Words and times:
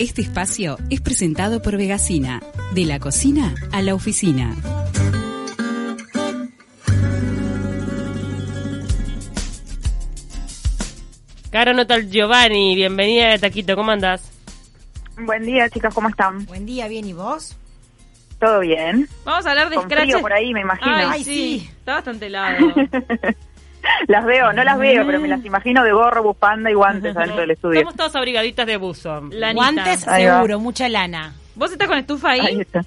Este 0.00 0.22
espacio 0.22 0.78
es 0.88 1.02
presentado 1.02 1.60
por 1.60 1.76
Vegasina, 1.76 2.40
de 2.72 2.86
la 2.86 2.98
cocina 2.98 3.54
a 3.70 3.82
la 3.82 3.94
oficina. 3.94 4.56
Caro 11.50 11.74
Notal 11.74 12.08
Giovanni, 12.08 12.74
bienvenida 12.76 13.28
de 13.28 13.38
Taquito, 13.40 13.76
¿cómo 13.76 13.90
andás? 13.90 14.30
Buen 15.18 15.44
día, 15.44 15.68
chicas, 15.68 15.92
¿cómo 15.92 16.08
están? 16.08 16.46
Buen 16.46 16.64
día, 16.64 16.88
bien, 16.88 17.06
¿y 17.06 17.12
vos? 17.12 17.56
¿Todo 18.38 18.60
bien? 18.60 19.06
Vamos 19.24 19.44
a 19.44 19.50
hablar 19.50 19.68
de 19.68 19.76
Con 19.76 19.84
scratches. 19.84 20.12
frío 20.14 20.22
por 20.22 20.32
ahí, 20.32 20.54
me 20.54 20.62
imagino. 20.62 20.94
Ay, 20.96 21.06
Ay, 21.10 21.24
sí. 21.24 21.34
sí. 21.60 21.70
Está 21.78 21.94
bastante 21.96 22.26
helado. 22.28 22.72
las 24.08 24.24
veo, 24.24 24.52
no 24.52 24.64
las 24.64 24.78
veo, 24.78 25.04
pero 25.06 25.20
me 25.20 25.28
las 25.28 25.44
imagino 25.44 25.82
de 25.84 25.92
gorro, 25.92 26.22
bufanda 26.22 26.70
y 26.70 26.74
guantes 26.74 27.16
adentro 27.16 27.40
del 27.40 27.52
estudio. 27.52 27.80
Estamos 27.80 27.96
todos 27.96 28.16
abrigaditas 28.16 28.66
de 28.66 28.76
buzo. 28.76 29.20
Lanita. 29.30 29.54
Guantes 29.54 30.08
Ahí 30.08 30.26
va. 30.26 30.36
seguro, 30.36 30.58
mucha 30.58 30.88
lana. 30.88 31.34
¿Vos 31.54 31.72
estás 31.72 31.88
con 31.88 31.98
estufa 31.98 32.30
ahí? 32.30 32.40
Ahí 32.40 32.60
está. 32.60 32.82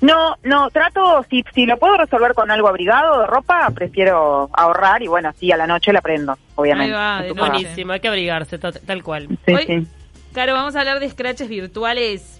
No, 0.00 0.36
no, 0.42 0.68
trato, 0.70 1.24
si, 1.30 1.42
si 1.54 1.64
lo 1.64 1.78
puedo 1.78 1.96
resolver 1.96 2.34
con 2.34 2.50
algo 2.50 2.68
abrigado 2.68 3.20
de 3.20 3.26
ropa, 3.26 3.70
prefiero 3.74 4.50
ahorrar 4.52 5.02
y 5.02 5.06
bueno, 5.06 5.30
así 5.30 5.50
a 5.50 5.56
la 5.56 5.66
noche 5.66 5.92
la 5.92 6.02
prendo, 6.02 6.36
obviamente. 6.54 6.94
Ahí 6.94 7.30
va, 7.30 7.48
buenísimo, 7.48 7.92
hay 7.92 8.00
que 8.00 8.08
abrigarse, 8.08 8.58
tal 8.58 9.02
cual. 9.02 9.28
Sí, 9.46 9.54
Hoy, 9.54 9.64
sí. 9.66 9.86
Caro, 10.34 10.52
vamos 10.52 10.76
a 10.76 10.80
hablar 10.80 11.00
de 11.00 11.08
scratches 11.08 11.48
virtuales. 11.48 12.38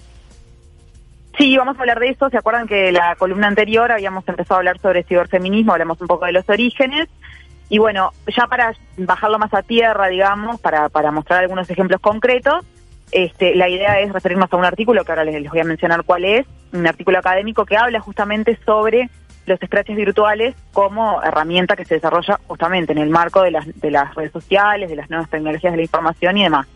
Sí, 1.39 1.57
vamos 1.57 1.77
a 1.79 1.81
hablar 1.81 1.99
de 1.99 2.11
eso. 2.11 2.29
¿Se 2.31 2.39
acuerdan 2.39 2.67
que 2.67 2.93
la 2.93 3.15
columna 3.17 3.47
anterior 3.47 3.91
habíamos 3.91 4.27
empezado 4.29 4.57
a 4.57 4.59
hablar 4.59 4.79
sobre 4.81 5.03
ciberfeminismo? 5.03 5.73
Hablamos 5.73 6.01
un 6.01 6.07
poco 6.07 6.27
de 6.27 6.33
los 6.33 6.49
orígenes. 6.49 7.09
Y 7.69 7.79
bueno, 7.79 8.13
ya 8.35 8.47
para 8.47 8.75
bajarlo 8.97 9.39
más 9.39 9.53
a 9.53 9.63
tierra, 9.63 10.07
digamos, 10.09 10.61
para, 10.61 10.89
para 10.89 11.11
mostrar 11.11 11.41
algunos 11.41 11.69
ejemplos 11.69 12.01
concretos, 12.01 12.65
este, 13.13 13.55
la 13.55 13.69
idea 13.69 14.01
es 14.01 14.13
referirnos 14.13 14.53
a 14.53 14.57
un 14.57 14.65
artículo 14.65 15.05
que 15.05 15.13
ahora 15.13 15.25
les, 15.25 15.49
voy 15.49 15.61
a 15.61 15.65
mencionar 15.65 16.05
cuál 16.05 16.25
es, 16.25 16.47
un 16.73 16.87
artículo 16.87 17.19
académico 17.19 17.65
que 17.65 17.77
habla 17.77 18.01
justamente 18.01 18.59
sobre 18.65 19.09
los 19.47 19.61
scratches 19.61 19.97
virtuales 19.97 20.57
como 20.73 21.23
herramienta 21.23 21.77
que 21.77 21.85
se 21.85 21.95
desarrolla 21.95 22.41
justamente 22.49 22.93
en 22.93 22.99
el 22.99 23.11
marco 23.11 23.43
de 23.43 23.53
las, 23.53 23.81
de 23.81 23.91
las 23.91 24.15
redes 24.15 24.33
sociales, 24.33 24.91
de 24.91 24.97
las 24.97 25.09
nuevas 25.09 25.31
tecnologías 25.31 25.73
de 25.73 25.77
la 25.77 25.83
información 25.83 26.37
y 26.37 26.43
demás. 26.43 26.67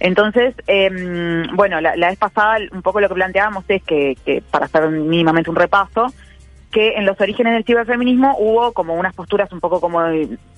Entonces, 0.00 0.54
eh, 0.66 1.46
bueno, 1.54 1.80
la, 1.80 1.96
la 1.96 2.08
vez 2.08 2.18
pasada 2.18 2.58
un 2.72 2.82
poco 2.82 3.00
lo 3.00 3.08
que 3.08 3.14
planteábamos 3.14 3.64
es 3.68 3.82
que, 3.82 4.18
que, 4.24 4.42
para 4.42 4.66
hacer 4.66 4.88
mínimamente 4.88 5.48
un 5.48 5.56
repaso, 5.56 6.12
que 6.74 6.96
en 6.96 7.06
los 7.06 7.20
orígenes 7.20 7.52
del 7.54 7.64
ciberfeminismo 7.64 8.36
hubo 8.38 8.72
como 8.72 8.94
unas 8.94 9.14
posturas 9.14 9.50
un 9.52 9.60
poco 9.60 9.80
como 9.80 10.00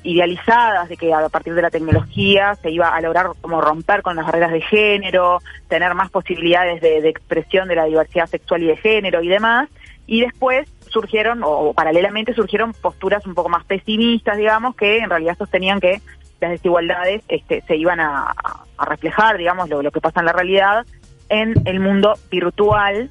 idealizadas 0.03 0.89
de 0.89 0.97
que 0.97 1.13
a 1.13 1.29
partir 1.29 1.55
de 1.55 1.61
la 1.63 1.71
tecnología 1.71 2.55
se 2.57 2.71
iba 2.71 2.89
a 2.89 3.01
lograr 3.03 3.27
como 3.43 3.61
romper 3.61 4.01
con 4.01 4.17
las 4.17 4.25
barreras 4.25 4.51
de 4.51 4.63
género, 4.63 5.41
tener 5.69 5.95
más 5.95 6.11
posibilidades 6.11 6.81
de, 6.81 7.03
de 7.03 7.11
expresión 7.11 7.69
de 7.69 7.77
la 7.77 7.85
diversidad 7.85 8.27
sexual 8.27 8.63
y 8.63 8.69
de 8.69 8.77
género 8.79 9.23
y 9.23 9.29
demás, 9.29 9.69
y 10.07 10.23
después 10.23 10.69
surgieron, 10.89 11.43
o 11.45 11.75
paralelamente 11.75 12.33
surgieron 12.33 12.73
posturas 12.73 13.27
un 13.27 13.35
poco 13.35 13.51
más 13.51 13.65
pesimistas, 13.65 14.39
digamos, 14.39 14.75
que 14.75 14.99
en 14.99 15.11
realidad 15.11 15.37
sostenían 15.37 15.81
que 15.81 16.01
las 16.41 16.51
desigualdades 16.51 17.23
este, 17.29 17.63
se 17.63 17.77
iban 17.77 18.01
a, 18.01 18.33
reflejar, 18.79 19.39
digamos, 19.39 19.69
lo, 19.69 19.91
que 19.91 20.01
pasa 20.01 20.21
en 20.21 20.27
la 20.27 20.33
realidad 20.33 20.87
en 21.29 21.55
el 21.65 21.81
mundo 21.81 22.15
virtual. 22.31 23.11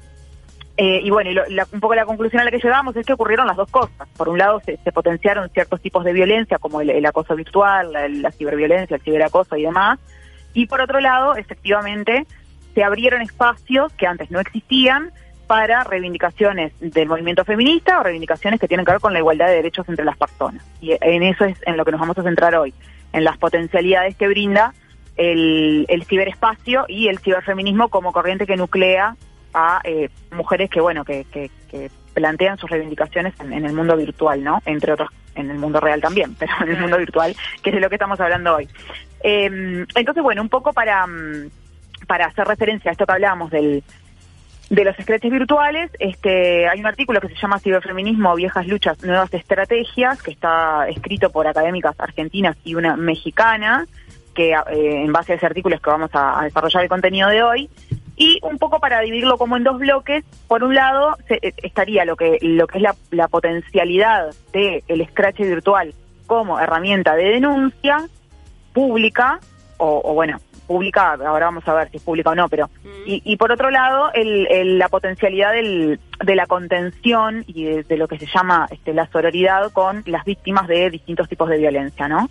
Eh, 0.78 1.00
y 1.02 1.10
bueno, 1.10 1.30
y 1.30 1.34
lo, 1.34 1.46
la, 1.48 1.66
un 1.72 1.80
poco 1.80 1.94
la 1.94 2.04
conclusión 2.04 2.42
a 2.42 2.44
la 2.44 2.50
que 2.50 2.58
llegamos 2.58 2.94
es 2.96 3.06
que 3.06 3.14
ocurrieron 3.14 3.46
las 3.46 3.56
dos 3.56 3.70
cosas. 3.70 4.08
Por 4.16 4.28
un 4.28 4.38
lado, 4.38 4.60
se, 4.60 4.76
se 4.76 4.92
potenciaron 4.92 5.48
ciertos 5.50 5.80
tipos 5.80 6.04
de 6.04 6.12
violencia, 6.12 6.58
como 6.58 6.80
el, 6.80 6.90
el 6.90 7.06
acoso 7.06 7.34
virtual, 7.34 7.92
la, 7.92 8.30
ciberviolencia, 8.30 8.96
el 8.96 9.02
ciberacoso 9.02 9.56
y 9.56 9.62
demás. 9.62 9.98
Y 10.52 10.66
por 10.66 10.80
otro 10.80 11.00
lado, 11.00 11.34
efectivamente, 11.36 12.26
se 12.74 12.84
abrieron 12.84 13.22
espacios 13.22 13.92
que 13.94 14.06
antes 14.06 14.30
no 14.30 14.38
existían 14.38 15.12
para 15.46 15.84
reivindicaciones 15.84 16.72
del 16.80 17.08
movimiento 17.08 17.44
feminista 17.44 18.00
o 18.00 18.02
reivindicaciones 18.02 18.60
que 18.60 18.68
tienen 18.68 18.84
que 18.84 18.92
ver 18.92 19.00
con 19.00 19.12
la 19.12 19.20
igualdad 19.20 19.46
de 19.46 19.54
derechos 19.54 19.88
entre 19.88 20.04
las 20.04 20.18
personas. 20.18 20.62
Y 20.80 20.92
en 21.00 21.22
eso 21.22 21.44
es 21.44 21.56
en 21.66 21.76
lo 21.76 21.84
que 21.84 21.92
nos 21.92 22.00
vamos 22.00 22.18
a 22.18 22.22
centrar 22.22 22.54
hoy, 22.56 22.74
en 23.12 23.24
las 23.24 23.38
potencialidades 23.38 24.16
que 24.16 24.28
brinda 24.28 24.74
el 25.16 26.04
ciberespacio 26.06 26.84
y 26.88 27.08
el 27.08 27.18
ciberfeminismo 27.20 27.88
como 27.88 28.12
corriente 28.12 28.44
que 28.44 28.56
nuclea 28.56 29.16
a 29.54 29.80
eh, 29.84 30.08
mujeres 30.32 30.70
que, 30.70 30.80
bueno, 30.80 31.04
que, 31.04 31.24
que, 31.24 31.50
que, 31.70 31.90
plantean 32.14 32.56
sus 32.56 32.70
reivindicaciones 32.70 33.34
en, 33.40 33.52
en, 33.52 33.66
el 33.66 33.74
mundo 33.74 33.94
virtual, 33.94 34.42
¿no? 34.42 34.62
Entre 34.64 34.90
otros, 34.90 35.10
en 35.34 35.50
el 35.50 35.58
mundo 35.58 35.80
real 35.80 36.00
también, 36.00 36.34
pero 36.38 36.52
en 36.62 36.70
el 36.70 36.80
mundo 36.80 36.96
virtual, 36.96 37.36
que 37.62 37.70
es 37.70 37.76
de 37.76 37.80
lo 37.80 37.90
que 37.90 37.96
estamos 37.96 38.18
hablando 38.20 38.56
hoy. 38.56 38.68
Eh, 39.22 39.84
entonces, 39.94 40.22
bueno, 40.22 40.40
un 40.40 40.48
poco 40.48 40.72
para, 40.72 41.06
para 42.06 42.26
hacer 42.26 42.46
referencia 42.46 42.90
a 42.90 42.92
esto 42.92 43.04
que 43.06 43.12
hablábamos 43.12 43.50
del 43.50 43.82
de 44.70 44.84
los 44.84 44.96
scratches 44.96 45.30
virtuales, 45.30 45.90
este, 46.00 46.68
hay 46.68 46.80
un 46.80 46.86
artículo 46.86 47.20
que 47.20 47.28
se 47.28 47.36
llama 47.36 47.60
Ciberfeminismo, 47.60 48.34
Viejas 48.34 48.66
Luchas, 48.66 49.00
Nuevas 49.04 49.32
Estrategias, 49.32 50.20
que 50.22 50.32
está 50.32 50.88
escrito 50.88 51.30
por 51.30 51.46
académicas 51.46 51.94
argentinas 51.98 52.56
y 52.64 52.74
una 52.74 52.96
mexicana, 52.96 53.86
que 54.34 54.52
eh, 54.52 55.04
en 55.04 55.12
base 55.12 55.32
a 55.32 55.36
ese 55.36 55.46
artículo 55.46 55.76
es 55.76 55.80
que 55.80 55.90
vamos 55.90 56.10
a, 56.14 56.40
a, 56.40 56.44
desarrollar 56.44 56.82
el 56.82 56.88
contenido 56.88 57.28
de 57.28 57.42
hoy. 57.44 57.70
Y 58.16 58.38
un 58.42 58.58
poco 58.58 58.80
para 58.80 59.00
dividirlo 59.00 59.36
como 59.36 59.56
en 59.56 59.64
dos 59.64 59.78
bloques, 59.78 60.24
por 60.48 60.64
un 60.64 60.74
lado 60.74 61.16
se, 61.28 61.38
estaría 61.62 62.04
lo 62.04 62.16
que, 62.16 62.38
lo 62.40 62.66
que 62.66 62.78
es 62.78 62.82
la, 62.82 62.94
la 63.10 63.28
potencialidad 63.28 64.34
del 64.52 64.82
el 64.88 65.06
scratch 65.08 65.38
virtual 65.38 65.94
como 66.26 66.58
herramienta 66.58 67.14
de 67.14 67.24
denuncia 67.24 67.98
pública, 68.72 69.38
o, 69.76 70.00
o 70.04 70.14
bueno, 70.14 70.38
pública, 70.66 71.12
ahora 71.12 71.46
vamos 71.46 71.66
a 71.68 71.74
ver 71.74 71.90
si 71.90 71.98
es 71.98 72.02
pública 72.02 72.30
o 72.30 72.34
no, 72.34 72.48
pero 72.48 72.68
y, 73.06 73.22
y 73.24 73.36
por 73.36 73.52
otro 73.52 73.70
lado 73.70 74.10
el, 74.12 74.46
el, 74.50 74.78
la 74.78 74.88
potencialidad 74.88 75.52
del, 75.52 76.00
de 76.24 76.34
la 76.34 76.46
contención 76.46 77.44
y 77.46 77.64
de, 77.64 77.82
de, 77.84 77.96
lo 77.96 78.08
que 78.08 78.18
se 78.18 78.26
llama 78.26 78.66
este, 78.70 78.92
la 78.92 79.06
sororidad 79.10 79.70
con 79.72 80.02
las 80.06 80.24
víctimas 80.24 80.66
de 80.66 80.90
distintos 80.90 81.28
tipos 81.28 81.48
de 81.48 81.58
violencia, 81.58 82.08
¿no? 82.08 82.28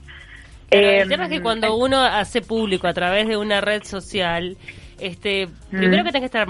Eh, 0.71 1.01
el 1.01 1.09
tema 1.09 1.25
es 1.25 1.29
que 1.29 1.41
cuando 1.41 1.75
uno 1.75 2.01
hace 2.01 2.41
público 2.41 2.87
a 2.87 2.93
través 2.93 3.27
de 3.27 3.37
una 3.37 3.61
red 3.61 3.83
social, 3.83 4.57
este, 4.99 5.47
mm. 5.47 5.77
primero 5.77 6.03
que 6.03 6.11
tiene 6.11 6.29
que 6.29 6.37
estar, 6.37 6.47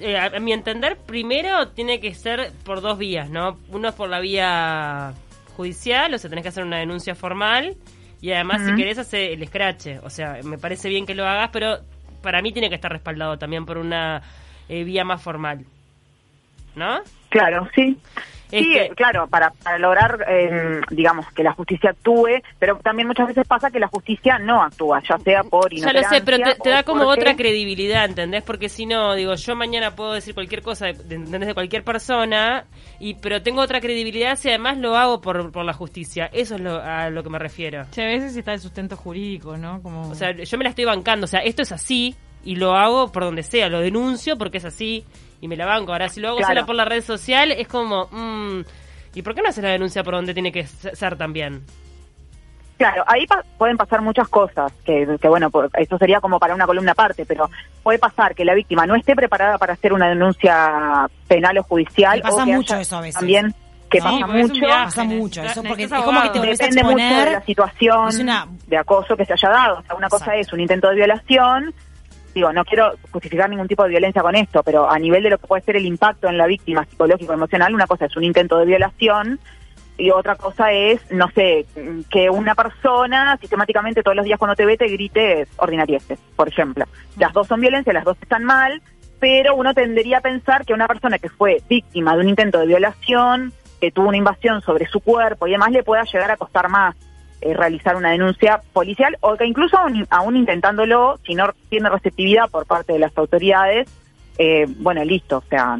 eh, 0.00 0.18
a 0.18 0.40
mi 0.40 0.52
entender, 0.52 0.96
primero 0.96 1.68
tiene 1.68 2.00
que 2.00 2.14
ser 2.14 2.52
por 2.64 2.80
dos 2.80 2.98
vías, 2.98 3.30
¿no? 3.30 3.58
Uno 3.68 3.88
es 3.88 3.94
por 3.94 4.08
la 4.08 4.20
vía 4.20 5.14
judicial, 5.56 6.14
o 6.14 6.18
sea, 6.18 6.30
tenés 6.30 6.42
que 6.42 6.48
hacer 6.48 6.64
una 6.64 6.78
denuncia 6.78 7.14
formal 7.14 7.76
y 8.22 8.30
además, 8.30 8.62
si 8.64 8.76
querés, 8.76 8.98
hacer 8.98 9.32
el 9.32 9.46
scratch. 9.48 9.88
O 10.04 10.08
sea, 10.08 10.38
me 10.44 10.56
parece 10.56 10.88
bien 10.88 11.06
que 11.06 11.14
lo 11.14 11.26
hagas, 11.26 11.50
pero 11.52 11.78
para 12.22 12.40
mí 12.40 12.52
tiene 12.52 12.68
que 12.68 12.76
estar 12.76 12.92
respaldado 12.92 13.36
también 13.36 13.66
por 13.66 13.78
una 13.78 14.22
eh, 14.68 14.84
vía 14.84 15.04
más 15.04 15.20
formal. 15.20 15.66
¿No? 16.76 17.00
Claro, 17.30 17.68
sí. 17.74 17.98
Sí, 18.58 18.76
este... 18.76 18.94
claro, 18.94 19.26
para, 19.28 19.50
para 19.50 19.78
lograr, 19.78 20.24
eh, 20.28 20.80
digamos, 20.90 21.26
que 21.32 21.42
la 21.42 21.52
justicia 21.52 21.90
actúe, 21.90 22.42
pero 22.58 22.76
también 22.78 23.08
muchas 23.08 23.26
veces 23.28 23.46
pasa 23.46 23.70
que 23.70 23.80
la 23.80 23.88
justicia 23.88 24.38
no 24.38 24.62
actúa, 24.62 25.02
ya 25.08 25.18
sea 25.18 25.42
por 25.42 25.72
Ya 25.74 25.92
lo 25.92 26.02
sé, 26.02 26.20
pero 26.22 26.36
te, 26.38 26.54
te 26.56 26.70
da 26.70 26.82
como 26.82 27.04
porque... 27.04 27.20
otra 27.20 27.36
credibilidad, 27.36 28.04
¿entendés? 28.04 28.42
Porque 28.42 28.68
si 28.68 28.84
no, 28.84 29.14
digo, 29.14 29.34
yo 29.34 29.56
mañana 29.56 29.96
puedo 29.96 30.12
decir 30.12 30.34
cualquier 30.34 30.62
cosa, 30.62 30.86
de, 30.86 31.14
¿entendés? 31.14 31.48
De 31.48 31.54
cualquier 31.54 31.82
persona, 31.82 32.66
y 33.00 33.14
pero 33.14 33.42
tengo 33.42 33.62
otra 33.62 33.80
credibilidad 33.80 34.36
si 34.36 34.50
además 34.50 34.76
lo 34.76 34.96
hago 34.96 35.20
por, 35.20 35.50
por 35.50 35.64
la 35.64 35.72
justicia. 35.72 36.28
Eso 36.32 36.56
es 36.56 36.60
lo, 36.60 36.80
a 36.82 37.08
lo 37.08 37.22
que 37.22 37.30
me 37.30 37.38
refiero. 37.38 37.84
Sí, 37.90 38.02
a 38.02 38.06
veces 38.06 38.36
está 38.36 38.52
el 38.52 38.60
sustento 38.60 38.96
jurídico, 38.96 39.56
¿no? 39.56 39.82
Como... 39.82 40.10
O 40.10 40.14
sea, 40.14 40.32
yo 40.32 40.58
me 40.58 40.64
la 40.64 40.70
estoy 40.70 40.84
bancando, 40.84 41.24
o 41.24 41.28
sea, 41.28 41.40
esto 41.40 41.62
es 41.62 41.72
así, 41.72 42.14
y 42.44 42.56
lo 42.56 42.74
hago 42.74 43.12
por 43.12 43.24
donde 43.24 43.42
sea, 43.42 43.68
lo 43.68 43.80
denuncio 43.80 44.36
porque 44.36 44.58
es 44.58 44.64
así, 44.64 45.04
y 45.42 45.48
me 45.48 45.56
la 45.56 45.66
banco. 45.66 45.92
Ahora, 45.92 46.08
si 46.08 46.20
lo 46.20 46.28
hago 46.28 46.38
claro. 46.38 46.64
por 46.64 46.76
la 46.76 46.86
red 46.86 47.02
social, 47.02 47.50
es 47.50 47.68
como... 47.68 48.08
Mmm, 48.10 48.62
¿Y 49.14 49.20
por 49.20 49.34
qué 49.34 49.42
no 49.42 49.48
haces 49.50 49.62
la 49.62 49.70
denuncia 49.70 50.02
por 50.02 50.14
donde 50.14 50.32
tiene 50.32 50.50
que 50.52 50.66
ser 50.66 51.16
también? 51.16 51.62
Claro, 52.78 53.04
ahí 53.06 53.26
pa 53.26 53.44
pueden 53.58 53.76
pasar 53.76 54.00
muchas 54.00 54.26
cosas, 54.28 54.72
que, 54.84 55.06
que 55.20 55.28
bueno, 55.28 55.50
por, 55.50 55.68
eso 55.74 55.98
sería 55.98 56.20
como 56.20 56.40
para 56.40 56.54
una 56.54 56.64
columna 56.64 56.92
aparte, 56.92 57.26
pero 57.26 57.50
puede 57.82 57.98
pasar 57.98 58.34
que 58.34 58.44
la 58.44 58.54
víctima 58.54 58.86
no 58.86 58.94
esté 58.94 59.14
preparada 59.14 59.58
para 59.58 59.74
hacer 59.74 59.92
una 59.92 60.08
denuncia 60.08 61.08
penal 61.28 61.58
o 61.58 61.62
judicial. 61.64 62.18
Y 62.18 62.22
pasa 62.22 62.42
o 62.42 62.46
que 62.46 62.52
mucho 62.56 62.76
eso 62.76 62.96
a 62.96 63.00
veces. 63.02 63.16
También 63.16 63.54
que 63.90 63.98
pasa 63.98 64.26
mucho. 64.26 64.66
Pasa 64.66 65.04
mucho, 65.04 65.42
eso 65.42 65.62
porque 65.62 65.84
es 65.84 65.92
como 65.92 66.22
que 66.22 66.30
te 66.30 66.40
Depende 66.40 66.80
a 66.80 66.84
mucho 66.84 66.96
de 66.96 67.32
la 67.32 67.42
situación 67.42 68.20
una... 68.20 68.46
de 68.66 68.78
acoso 68.78 69.16
que 69.16 69.26
se 69.26 69.34
haya 69.34 69.50
dado. 69.50 69.78
O 69.80 69.82
sea, 69.82 69.94
una 69.94 70.08
cosa 70.08 70.24
Exacto. 70.24 70.40
es 70.40 70.52
un 70.52 70.60
intento 70.60 70.88
de 70.88 70.94
violación, 70.94 71.74
digo, 72.34 72.52
no 72.52 72.64
quiero 72.64 72.92
justificar 73.10 73.48
ningún 73.50 73.68
tipo 73.68 73.82
de 73.82 73.90
violencia 73.90 74.22
con 74.22 74.34
esto, 74.34 74.62
pero 74.62 74.90
a 74.90 74.98
nivel 74.98 75.22
de 75.22 75.30
lo 75.30 75.38
que 75.38 75.46
puede 75.46 75.62
ser 75.62 75.76
el 75.76 75.86
impacto 75.86 76.28
en 76.28 76.38
la 76.38 76.46
víctima 76.46 76.84
psicológico 76.84 77.32
emocional, 77.32 77.74
una 77.74 77.86
cosa 77.86 78.06
es 78.06 78.16
un 78.16 78.24
intento 78.24 78.58
de 78.58 78.66
violación 78.66 79.38
y 79.98 80.10
otra 80.10 80.36
cosa 80.36 80.72
es, 80.72 81.00
no 81.10 81.28
sé, 81.30 81.66
que 82.10 82.30
una 82.30 82.54
persona 82.54 83.36
sistemáticamente 83.38 84.02
todos 84.02 84.16
los 84.16 84.24
días 84.24 84.38
cuando 84.38 84.56
te 84.56 84.64
ve 84.64 84.76
te 84.76 84.88
grite 84.88 85.46
ordinarieces, 85.56 86.18
por 86.34 86.48
ejemplo. 86.48 86.86
Las 87.18 87.32
dos 87.32 87.46
son 87.46 87.60
violencia, 87.60 87.92
las 87.92 88.04
dos 88.04 88.16
están 88.20 88.44
mal, 88.44 88.82
pero 89.20 89.54
uno 89.54 89.74
tendería 89.74 90.18
a 90.18 90.22
pensar 90.22 90.64
que 90.64 90.72
una 90.72 90.88
persona 90.88 91.18
que 91.18 91.28
fue 91.28 91.62
víctima 91.68 92.14
de 92.14 92.22
un 92.22 92.28
intento 92.28 92.58
de 92.58 92.66
violación, 92.66 93.52
que 93.80 93.90
tuvo 93.90 94.08
una 94.08 94.16
invasión 94.16 94.62
sobre 94.62 94.86
su 94.86 95.00
cuerpo 95.00 95.46
y 95.46 95.52
demás, 95.52 95.70
le 95.70 95.82
pueda 95.82 96.04
llegar 96.04 96.30
a 96.30 96.36
costar 96.36 96.68
más 96.68 96.96
eh, 97.42 97.54
realizar 97.54 97.96
una 97.96 98.10
denuncia 98.10 98.60
policial 98.72 99.16
o 99.20 99.36
que 99.36 99.44
incluso 99.46 99.76
aún, 99.76 100.06
aún 100.10 100.36
intentándolo, 100.36 101.18
si 101.26 101.34
no 101.34 101.52
tiene 101.68 101.90
receptividad 101.90 102.48
por 102.50 102.66
parte 102.66 102.92
de 102.94 102.98
las 103.00 103.16
autoridades, 103.18 103.88
eh, 104.38 104.64
bueno, 104.78 105.04
listo, 105.04 105.38
o 105.38 105.44
sea, 105.50 105.78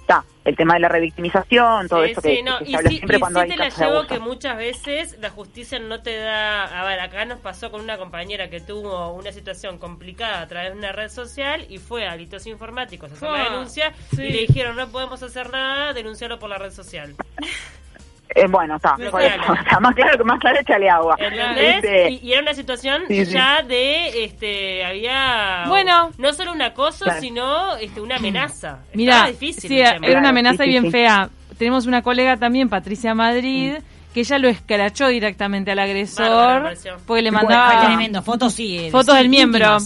está 0.00 0.24
el 0.44 0.56
tema 0.56 0.74
de 0.74 0.80
la 0.80 0.88
revictimización, 0.88 1.86
todo 1.88 2.02
eso 2.02 2.20
que, 2.20 2.42
no. 2.42 2.58
que 2.58 2.64
se 2.64 2.70
y 2.72 2.74
habla 2.74 2.90
sí, 2.90 2.96
siempre 2.96 3.16
y 3.16 3.20
cuando 3.20 3.40
hay 3.40 3.48
te 3.48 3.56
la 3.56 3.68
llevo 3.68 3.92
abuso. 3.98 4.08
que 4.08 4.18
muchas 4.18 4.56
veces 4.56 5.16
la 5.20 5.30
justicia 5.30 5.78
no 5.78 6.02
te 6.02 6.16
da... 6.16 6.80
A 6.80 6.84
ver, 6.84 6.98
acá 6.98 7.24
nos 7.26 7.38
pasó 7.38 7.70
con 7.70 7.80
una 7.80 7.96
compañera 7.96 8.50
que 8.50 8.60
tuvo 8.60 9.12
una 9.12 9.30
situación 9.30 9.78
complicada 9.78 10.40
a 10.40 10.48
través 10.48 10.72
de 10.72 10.78
una 10.78 10.90
red 10.90 11.08
social 11.10 11.64
y 11.68 11.78
fue 11.78 12.08
a 12.08 12.12
delitos 12.12 12.46
informáticos 12.48 13.12
a 13.12 13.14
hacer 13.14 13.30
la 13.30 13.40
Ah, 13.40 13.50
denuncia 13.50 13.92
sí. 14.16 14.22
y 14.22 14.32
le 14.32 14.38
dijeron 14.48 14.74
no 14.74 14.88
podemos 14.88 15.22
hacer 15.22 15.50
nada, 15.50 15.92
denunciarlo 15.92 16.40
por 16.40 16.50
la 16.50 16.58
red 16.58 16.72
social. 16.72 17.14
Eh, 18.34 18.46
bueno, 18.48 18.76
está, 18.76 18.96
por 19.10 19.20
eso, 19.22 19.54
sea, 19.68 19.80
más 19.80 19.94
claro 19.94 20.18
que 20.18 20.24
más 20.24 20.38
claro 20.38 20.60
échale 20.60 20.88
agua. 20.90 21.16
Este, 21.56 22.10
Y, 22.10 22.20
y 22.22 22.32
era 22.32 22.42
una 22.42 22.54
situación 22.54 23.02
Sí, 23.08 23.24
sí. 23.26 23.32
ya 23.32 23.62
de, 23.62 24.24
este, 24.24 24.84
había... 24.84 25.64
Bueno. 25.68 26.10
No 26.18 26.32
solo 26.32 26.52
un 26.52 26.62
acoso, 26.62 27.04
Claro. 27.04 27.20
sino 27.20 27.76
este, 27.76 28.00
una 28.00 28.16
amenaza. 28.16 28.78
Mira, 28.94 29.26
difícil 29.26 29.68
sí, 29.68 29.80
era 29.80 29.96
una 29.98 30.08
Claro, 30.08 30.28
amenaza 30.28 30.56
sí, 30.58 30.62
sí, 30.64 30.68
bien 30.68 30.84
sí. 30.84 30.90
fea. 30.90 31.28
Tenemos 31.58 31.86
una 31.86 32.02
colega 32.02 32.36
también, 32.36 32.68
Patricia 32.68 33.14
Madrid, 33.14 33.74
que 34.14 34.20
ella 34.20 34.38
lo 34.38 34.48
escrachó 34.48 35.08
directamente 35.08 35.70
al 35.70 35.78
Bárbaro, 35.78 35.90
agresor 35.92 36.62
pareció. 36.62 36.96
porque 37.06 37.22
le 37.22 37.30
Bueno, 37.30 37.48
mandaba 37.48 37.86
tremendo. 37.86 38.22
Fotos 38.22 38.54
sí. 38.54 38.88
fotos 38.90 39.14
sí, 39.14 39.18
del 39.18 39.28
miembro. 39.28 39.78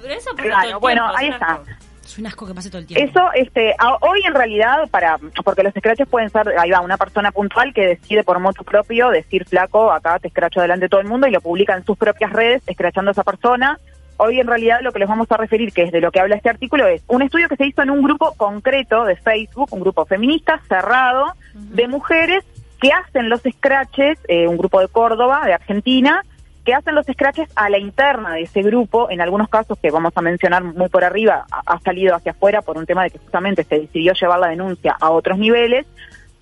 Pero 0.00 0.14
eso 0.14 0.30
Claro, 0.36 0.80
bueno, 0.80 1.02
tiempo, 1.02 1.18
ahí 1.18 1.28
está. 1.28 1.60
Es 2.04 2.18
un 2.18 2.26
asco 2.26 2.46
que 2.46 2.54
pase 2.54 2.68
todo 2.68 2.80
el 2.80 2.86
tiempo. 2.86 3.08
Eso, 3.08 3.30
este, 3.34 3.74
a- 3.78 3.96
hoy 4.00 4.20
en 4.26 4.34
realidad, 4.34 4.88
para, 4.90 5.18
porque 5.44 5.62
los 5.62 5.72
scratches 5.72 6.08
pueden 6.08 6.28
ser, 6.30 6.48
ahí 6.58 6.70
va, 6.70 6.80
una 6.80 6.96
persona 6.96 7.30
puntual 7.32 7.72
que 7.72 7.86
decide 7.86 8.24
por 8.24 8.38
moto 8.38 8.64
propio 8.64 9.08
decir 9.10 9.44
flaco, 9.46 9.90
acá 9.92 10.18
te 10.18 10.28
escracho 10.28 10.60
delante 10.60 10.86
de 10.86 10.88
todo 10.88 11.00
el 11.00 11.06
mundo 11.08 11.26
y 11.26 11.30
lo 11.30 11.40
publica 11.40 11.74
en 11.76 11.84
sus 11.84 11.96
propias 11.96 12.32
redes, 12.32 12.62
escrachando 12.66 13.10
a 13.10 13.12
esa 13.12 13.24
persona. 13.24 13.78
Hoy 14.18 14.38
en 14.38 14.46
realidad 14.46 14.80
lo 14.82 14.92
que 14.92 14.98
les 14.98 15.08
vamos 15.08 15.26
a 15.30 15.36
referir, 15.36 15.72
que 15.72 15.84
es 15.84 15.92
de 15.92 16.00
lo 16.00 16.12
que 16.12 16.20
habla 16.20 16.36
este 16.36 16.50
artículo, 16.50 16.86
es 16.86 17.02
un 17.08 17.22
estudio 17.22 17.48
que 17.48 17.56
se 17.56 17.66
hizo 17.66 17.82
en 17.82 17.90
un 17.90 18.02
grupo 18.02 18.34
concreto 18.36 19.04
de 19.04 19.16
Facebook, 19.16 19.68
un 19.72 19.80
grupo 19.80 20.04
feminista 20.04 20.60
cerrado 20.68 21.32
de 21.54 21.88
mujeres 21.88 22.44
que 22.80 22.90
hacen 22.92 23.28
los 23.28 23.40
scratches, 23.40 24.18
eh, 24.28 24.46
un 24.46 24.58
grupo 24.58 24.80
de 24.80 24.88
Córdoba, 24.88 25.42
de 25.46 25.54
Argentina, 25.54 26.24
que 26.64 26.74
hacen 26.74 26.94
los 26.94 27.06
scratches 27.06 27.48
a 27.56 27.68
la 27.68 27.78
interna 27.78 28.34
de 28.34 28.42
ese 28.42 28.62
grupo, 28.62 29.10
en 29.10 29.20
algunos 29.20 29.48
casos 29.48 29.78
que 29.78 29.90
vamos 29.90 30.12
a 30.14 30.20
mencionar 30.22 30.62
muy 30.62 30.88
por 30.88 31.02
arriba, 31.04 31.44
ha, 31.50 31.78
salido 31.80 32.14
hacia 32.14 32.32
afuera 32.32 32.62
por 32.62 32.78
un 32.78 32.86
tema 32.86 33.02
de 33.04 33.10
que 33.10 33.18
justamente 33.18 33.64
se 33.64 33.80
decidió 33.80 34.12
llevar 34.12 34.38
la 34.38 34.48
denuncia 34.48 34.96
a 35.00 35.10
otros 35.10 35.38
niveles, 35.38 35.86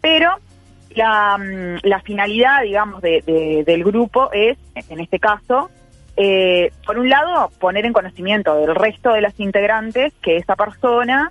pero 0.01 0.31
la, 0.95 1.39
mm, 1.39 1.87
la 1.87 2.01
finalidad, 2.01 2.63
digamos, 2.63 3.01
de- 3.01 3.23
de- 3.27 3.65
del 3.65 3.85
grupo 3.85 4.31
es, 4.33 4.59
en 4.89 5.01
este 5.01 5.19
caso, 5.19 5.71
eh, 6.17 6.71
por 6.85 6.99
un 6.99 7.09
lado, 7.09 7.51
poner 7.59 7.87
en 7.87 7.93
conocimiento 7.95 8.55
del 8.57 8.75
resto 8.75 9.13
de 9.13 9.23
las 9.23 9.39
integrantes 9.41 10.13
que 10.21 10.37
esa 10.37 10.55
persona, 10.57 11.31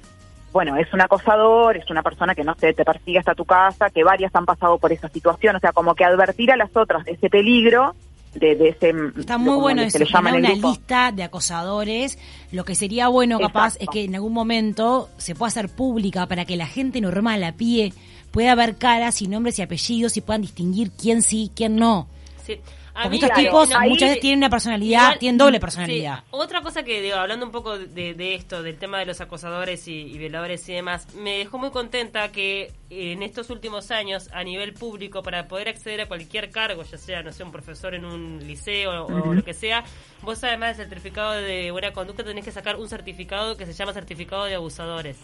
bueno, 0.51 0.77
es 0.77 0.91
un 0.93 1.01
acosador, 1.01 1.77
es 1.77 1.87
una 1.91 2.01
persona 2.01 2.33
que 2.33 2.43
no 2.43 2.55
sé, 2.55 2.73
te 2.73 2.85
persigue 2.85 3.19
hasta 3.19 3.35
tu 3.35 3.45
casa, 3.45 3.91
que 3.91 4.03
varias 4.03 4.33
han 4.33 4.45
pasado 4.45 4.79
por 4.79 4.91
esa 4.91 5.09
situación, 5.09 5.55
o 5.57 5.59
sea, 5.59 5.73
como 5.73 5.93
que 5.93 6.05
advertir 6.05 6.51
a 6.51 6.57
las 6.57 6.75
otras 6.75 7.05
ese 7.07 7.29
peligro, 7.29 7.93
de, 8.35 8.55
de 8.55 8.69
ese... 8.69 8.93
Está 9.19 9.33
lo- 9.33 9.39
muy 9.39 9.49
como 9.49 9.61
bueno 9.61 9.81
se 9.83 9.87
eso, 9.89 9.99
le 9.99 10.05
llama 10.05 10.33
una 10.35 10.51
grupo. 10.51 10.69
lista 10.69 11.11
de 11.11 11.23
acosadores. 11.23 12.17
Lo 12.51 12.63
que 12.65 12.75
sería 12.75 13.07
bueno, 13.07 13.39
capaz, 13.39 13.73
Exacto. 13.75 13.83
es 13.83 13.89
que 13.93 14.03
en 14.05 14.15
algún 14.15 14.33
momento 14.33 15.09
se 15.17 15.35
pueda 15.35 15.47
hacer 15.49 15.69
pública 15.69 16.27
para 16.27 16.45
que 16.45 16.55
la 16.57 16.67
gente 16.67 17.01
normal 17.01 17.43
a 17.43 17.53
pie 17.53 17.93
pueda 18.31 18.53
ver 18.55 18.75
caras 18.77 19.21
y 19.21 19.27
nombres 19.27 19.57
y 19.59 19.63
apellidos 19.63 20.15
y 20.17 20.21
puedan 20.21 20.41
distinguir 20.43 20.91
quién 20.91 21.21
sí, 21.23 21.51
quién 21.55 21.75
no. 21.77 22.07
Sí. 22.45 22.57
A 22.99 23.03
Porque 23.03 23.09
mí- 23.11 23.15
estos 23.23 23.29
claro, 23.29 23.43
tipos 23.63 23.71
ahí- 23.79 23.89
muchas 23.89 24.09
veces 24.09 24.21
tienen 24.21 24.39
una 24.39 24.49
personalidad, 24.49 25.01
Igual- 25.03 25.19
tienen 25.19 25.37
doble 25.37 25.57
sí, 25.57 25.61
personalidad. 25.61 26.23
otra 26.31 26.61
cosa 26.61 26.83
que 26.83 27.01
digo, 27.01 27.15
hablando 27.15 27.45
un 27.45 27.51
poco 27.53 27.77
de, 27.79 28.13
de 28.13 28.35
esto, 28.35 28.61
del 28.61 28.77
tema 28.77 28.99
de 28.99 29.05
los 29.05 29.21
acosadores 29.21 29.87
y, 29.87 29.93
y 30.01 30.17
violadores 30.17 30.67
y 30.67 30.73
demás, 30.73 31.13
me 31.15 31.37
dejó 31.37 31.57
muy 31.57 31.69
contenta 31.71 32.29
que 32.33 32.73
en 32.89 33.23
estos 33.23 33.49
últimos 33.51 33.91
años, 33.91 34.29
a 34.33 34.43
nivel 34.43 34.73
público, 34.73 35.23
para 35.23 35.47
poder 35.47 35.69
acceder 35.69 36.01
a 36.01 36.07
cualquier 36.07 36.49
cargo, 36.51 36.83
ya 36.83 36.97
sea, 36.97 37.21
no 37.23 37.31
sé, 37.31 37.43
un 37.43 37.51
profesor 37.53 37.93
en 37.95 38.03
un 38.03 38.39
liceo 38.45 39.05
o 39.05 39.33
lo 39.33 39.43
que 39.43 39.53
sea, 39.53 39.83
vos 40.21 40.43
además 40.43 40.77
del 40.77 40.89
certificado 40.89 41.31
de 41.33 41.71
buena 41.71 41.93
conducta 41.93 42.23
tenés 42.25 42.43
que 42.43 42.51
sacar 42.51 42.75
un 42.75 42.89
certificado 42.89 43.55
que 43.55 43.65
se 43.65 43.73
llama 43.73 43.93
certificado 43.93 44.43
de 44.45 44.55
abusadores. 44.55 45.17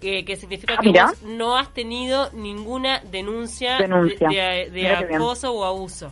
Que, 0.00 0.24
que 0.24 0.36
significa 0.36 0.76
Ah, 0.78 0.82
que 0.82 0.90
vos 0.92 1.22
no 1.24 1.58
has 1.58 1.74
tenido 1.74 2.30
ninguna 2.32 3.00
denuncia, 3.10 3.76
Denuncia. 3.76 4.28
de, 4.70 4.88
acoso 4.88 5.52
o 5.52 5.62
abuso. 5.62 6.10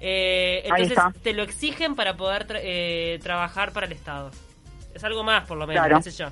Eh, 0.00 0.62
entonces 0.64 0.98
te 1.22 1.32
lo 1.32 1.42
exigen 1.42 1.94
para 1.94 2.16
poder 2.16 2.46
tra- 2.46 2.60
eh, 2.62 3.18
trabajar 3.22 3.72
para 3.72 3.86
el 3.86 3.92
Estado. 3.92 4.30
Es 4.94 5.02
algo 5.04 5.22
más, 5.24 5.46
por 5.46 5.58
lo 5.58 5.66
menos, 5.66 5.84
Claro. 5.86 6.02
qué 6.02 6.10
sé 6.10 6.22
yo. 6.24 6.28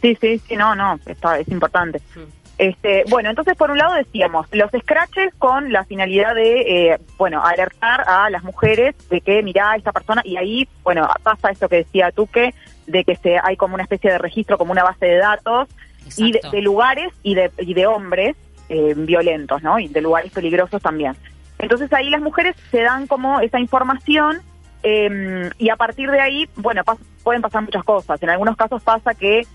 Sí, 0.00 0.16
sí, 0.20 0.38
sí, 0.46 0.56
no, 0.56 0.74
no, 0.74 0.98
está, 1.06 1.38
es 1.38 1.48
importante. 1.48 2.00
Mm. 2.14 2.20
Este, 2.58 3.04
bueno, 3.08 3.30
entonces 3.30 3.56
por 3.56 3.70
un 3.70 3.78
lado 3.78 3.94
decíamos, 3.94 4.46
los 4.52 4.70
scratches 4.70 5.32
con 5.38 5.72
la 5.72 5.84
finalidad 5.84 6.34
de, 6.34 6.90
eh, 6.92 6.98
bueno, 7.16 7.42
alertar 7.44 8.02
a 8.06 8.28
las 8.28 8.42
mujeres 8.44 8.94
de 9.08 9.22
que, 9.22 9.42
mirá, 9.42 9.76
esta 9.76 9.92
persona, 9.92 10.20
y 10.24 10.36
ahí, 10.36 10.68
bueno, 10.82 11.08
pasa 11.22 11.50
esto 11.50 11.70
que 11.70 11.76
decía 11.76 12.10
Tuque, 12.12 12.54
de 12.86 13.04
que 13.04 13.16
se, 13.16 13.38
hay 13.42 13.56
como 13.56 13.74
una 13.74 13.84
especie 13.84 14.10
de 14.10 14.18
registro, 14.18 14.58
como 14.58 14.72
una 14.72 14.84
base 14.84 15.06
de 15.06 15.16
datos, 15.16 15.68
y 16.16 16.32
de 16.32 16.60
lugares 16.60 17.12
y 17.22 17.34
de, 17.34 17.50
y 17.58 17.72
de 17.72 17.86
hombres 17.86 18.36
eh, 18.68 18.94
violentos, 18.96 19.62
¿no? 19.62 19.78
Y 19.78 19.88
de 19.88 20.00
lugares 20.00 20.30
peligrosos 20.32 20.82
también. 20.82 21.14
Entonces 21.60 21.92
ahí 21.92 22.10
las 22.10 22.20
mujeres 22.20 22.56
se 22.70 22.82
dan 22.82 23.06
como 23.06 23.40
esa 23.40 23.60
información 23.60 24.40
eh, 24.82 25.50
y 25.58 25.68
a 25.68 25.76
partir 25.76 26.10
de 26.10 26.20
ahí, 26.20 26.48
bueno, 26.56 26.82
pueden 27.22 27.42
pasar 27.42 27.62
muchas 27.62 27.84
cosas. 27.84 28.22
En 28.22 28.30
algunos 28.30 28.56
casos 28.56 28.82
pasa 28.82 29.14
que 29.14 29.46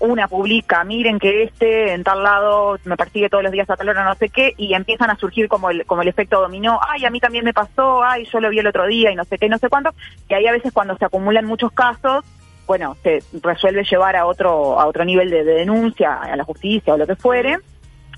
una 0.00 0.28
publica, 0.28 0.82
miren 0.82 1.18
que 1.18 1.42
este 1.42 1.92
en 1.92 2.02
tal 2.02 2.22
lado 2.22 2.78
me 2.84 2.96
persigue 2.96 3.28
todos 3.28 3.42
los 3.42 3.52
días 3.52 3.68
a 3.68 3.76
tal 3.76 3.88
hora, 3.88 4.04
no 4.04 4.14
sé 4.14 4.30
qué, 4.30 4.54
y 4.56 4.72
empiezan 4.72 5.10
a 5.10 5.16
surgir 5.16 5.46
como 5.46 5.68
el, 5.70 5.84
como 5.84 6.00
el 6.02 6.08
efecto 6.08 6.40
dominó, 6.40 6.80
ay, 6.88 7.04
a 7.04 7.10
mí 7.10 7.20
también 7.20 7.44
me 7.44 7.52
pasó, 7.52 8.02
ay, 8.02 8.26
yo 8.32 8.40
lo 8.40 8.48
vi 8.48 8.60
el 8.60 8.66
otro 8.66 8.86
día 8.86 9.12
y 9.12 9.14
no 9.14 9.24
sé 9.24 9.36
qué, 9.36 9.48
no 9.50 9.58
sé 9.58 9.68
cuánto, 9.68 9.90
y 10.28 10.34
ahí 10.34 10.46
a 10.46 10.52
veces 10.52 10.72
cuando 10.72 10.96
se 10.96 11.04
acumulan 11.04 11.44
muchos 11.44 11.70
casos, 11.72 12.24
bueno, 12.66 12.96
se 13.02 13.22
resuelve 13.42 13.84
llevar 13.84 14.16
a 14.16 14.24
otro, 14.24 14.80
a 14.80 14.86
otro 14.86 15.04
nivel 15.04 15.28
de, 15.28 15.44
de 15.44 15.52
denuncia, 15.52 16.14
a 16.14 16.34
la 16.34 16.44
justicia 16.44 16.94
o 16.94 16.96
lo 16.96 17.06
que 17.06 17.16
fuere, 17.16 17.58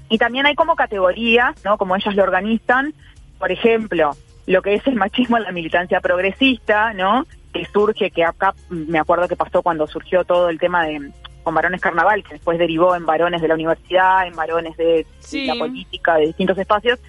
y 0.09 0.19
también 0.19 0.47
hay 0.47 0.55
como 0.55 0.77
categorías, 0.77 1.65
¿no? 1.65 1.79
Como 1.79 1.97
ellas 1.97 2.15
lo 2.15 2.23
organizan, 2.23 2.95
por 3.43 3.51
ejemplo, 3.51 4.13
lo 4.47 4.63
que 4.63 4.75
es 4.75 4.87
el 4.87 4.95
machismo 4.95 5.37
en 5.37 5.43
la 5.43 5.51
militancia 5.51 6.01
progresista, 6.01 6.93
¿no? 6.93 7.27
Que 7.53 7.65
surge, 7.67 8.13
que 8.13 8.23
acá 8.25 8.55
me 8.71 9.01
acuerdo 9.01 9.27
que 9.27 9.35
pasó 9.35 9.63
cuando 9.63 9.89
surgió 9.89 10.23
todo 10.25 10.49
el 10.49 10.61
tema 10.61 10.85
de 10.87 11.11
con 11.43 11.53
varones 11.57 11.81
carnaval, 11.81 12.23
que 12.23 12.35
después 12.35 12.57
derivó 12.57 12.95
en 12.95 13.05
varones 13.05 13.43
de 13.43 13.49
la 13.49 13.55
universidad, 13.55 14.29
en 14.29 14.37
varones 14.37 14.77
de 14.77 15.05
Sí. 15.19 15.47
la 15.47 15.57
política, 15.57 16.15
de 16.19 16.27
distintos 16.27 16.57
espacios. 16.57 17.01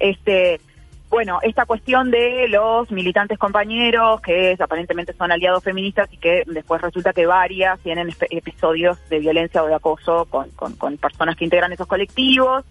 Este, 0.00 0.60
bueno, 1.08 1.38
esta 1.42 1.66
cuestión 1.66 2.10
de 2.10 2.48
los 2.48 2.90
militantes 2.90 3.38
compañeros, 3.38 4.20
que 4.22 4.50
es- 4.50 4.60
aparentemente 4.60 5.12
son 5.12 5.30
aliados 5.30 5.62
feministas 5.62 6.12
y 6.12 6.16
que 6.16 6.42
después 6.48 6.82
resulta 6.82 7.12
que 7.12 7.26
varias 7.26 7.78
tienen 7.78 8.08
episodios 8.30 8.98
de 9.08 9.20
violencia 9.20 9.62
o 9.62 9.68
de 9.68 9.76
acoso 9.76 10.24
con, 10.24 10.50
con, 10.56 10.72
con 10.74 10.96
personas 10.96 11.36
que 11.36 11.44
integran 11.44 11.72
esos 11.72 11.86
colectivos. 11.86 12.64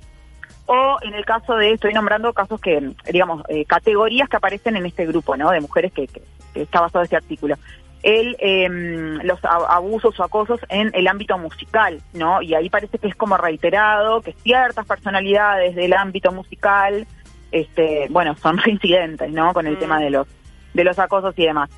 O 0.68 0.98
en 1.02 1.14
el 1.14 1.26
caso 1.26 1.56
de, 1.56 1.74
estoy 1.74 1.94
nombrando 1.94 2.34
casos 2.34 2.60
que, 2.60 2.92
digamos, 3.12 3.44
eh, 3.50 3.66
categorías 3.66 4.28
que 4.28 4.38
aparecen 4.38 4.76
en 4.76 4.86
este 4.86 5.06
grupo, 5.06 5.38
¿no? 5.38 5.52
De 5.52 5.62
mujeres 5.62 5.92
que, 5.94 6.08
que- 6.08 6.22
que 6.54 6.62
está 6.64 6.82
basado 6.82 7.04
este 7.04 7.16
artículo. 7.18 7.56
El, 8.02 8.36
em, 8.40 9.20
los 9.24 9.40
abusos 9.44 10.20
o 10.20 10.24
acosos 10.24 10.60
en 10.70 10.92
el 10.94 11.08
ámbito 11.08 11.38
musical, 11.38 12.02
¿no? 12.14 12.42
Y 12.42 12.54
ahí 12.56 12.70
parece 12.70 12.98
que 13.00 13.08
es 13.08 13.16
como 13.16 13.36
reiterado 13.38 14.22
que 14.22 14.32
ciertas 14.34 14.86
personalidades 14.86 15.76
del 15.76 15.94
ámbito 15.94 16.32
musical, 16.32 17.06
este, 17.52 18.08
bueno, 18.10 18.36
son 18.38 18.58
reincidentes, 18.66 19.32
¿no? 19.32 19.54
Con 19.54 19.68
el 19.68 19.76
Mm. 19.76 19.80
tema 19.80 20.00
de 20.00 20.10
los, 20.12 20.28
de 20.74 20.84
los 20.84 20.98
acosos 21.00 21.34
y 21.38 21.46
demás. 21.46 21.70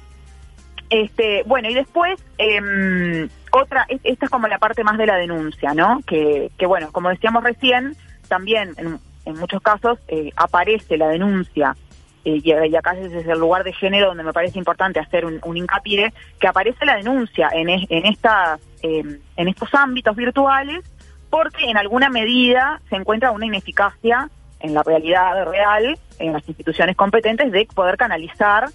Este, 0.89 1.43
bueno, 1.45 1.69
y 1.69 1.73
después, 1.73 2.23
em, 2.37 3.27
otra, 3.51 3.85
es- 3.89 3.99
esta 4.03 4.25
es 4.25 4.31
como 4.31 4.47
la 4.47 4.57
parte 4.59 4.83
más 4.83 4.97
de 4.97 5.05
la 5.05 5.15
denuncia, 5.17 5.73
¿no? 5.73 5.99
Que, 6.07 6.51
que 6.57 6.65
bueno, 6.65 6.91
como 6.93 7.09
decíamos 7.09 7.43
recién, 7.43 7.95
también 8.27 8.73
en, 8.77 8.99
en 9.25 9.37
muchos 9.37 9.61
casos 9.61 9.99
eh, 10.07 10.31
aparece 10.35 10.97
la 10.97 11.09
denuncia, 11.09 11.75
eh, 12.27 12.41
y, 12.43 12.75
acá 12.75 12.91
es 12.91 13.25
el 13.25 13.39
lugar 13.39 13.63
de 13.63 13.71
género 13.71 14.07
donde 14.07 14.23
me 14.23 14.33
parece 14.33 14.59
importante 14.59 14.99
hacer 14.99 15.25
un, 15.25 15.39
un 15.43 15.55
hincapié, 15.55 16.13
que 16.39 16.47
aparece 16.47 16.85
la 16.85 16.97
denuncia 16.97 17.49
en, 17.53 17.69
en, 17.69 18.05
estas, 18.05 18.59
em, 18.81 19.19
en 19.37 19.47
estos 19.47 19.73
ámbitos 19.73 20.13
virtuales, 20.15 20.83
porque 21.29 21.69
en 21.69 21.77
alguna 21.77 22.09
medida 22.09 22.81
se 22.89 22.97
encuentra 22.97 23.31
una 23.31 23.45
ineficacia 23.45 24.29
en 24.59 24.73
la 24.73 24.83
realidad 24.83 25.45
real, 25.49 25.97
en 26.19 26.33
las 26.33 26.45
instituciones 26.47 26.97
competentes, 26.97 27.49
de 27.49 27.65
poder 27.73 27.95
canalizar 27.95 28.69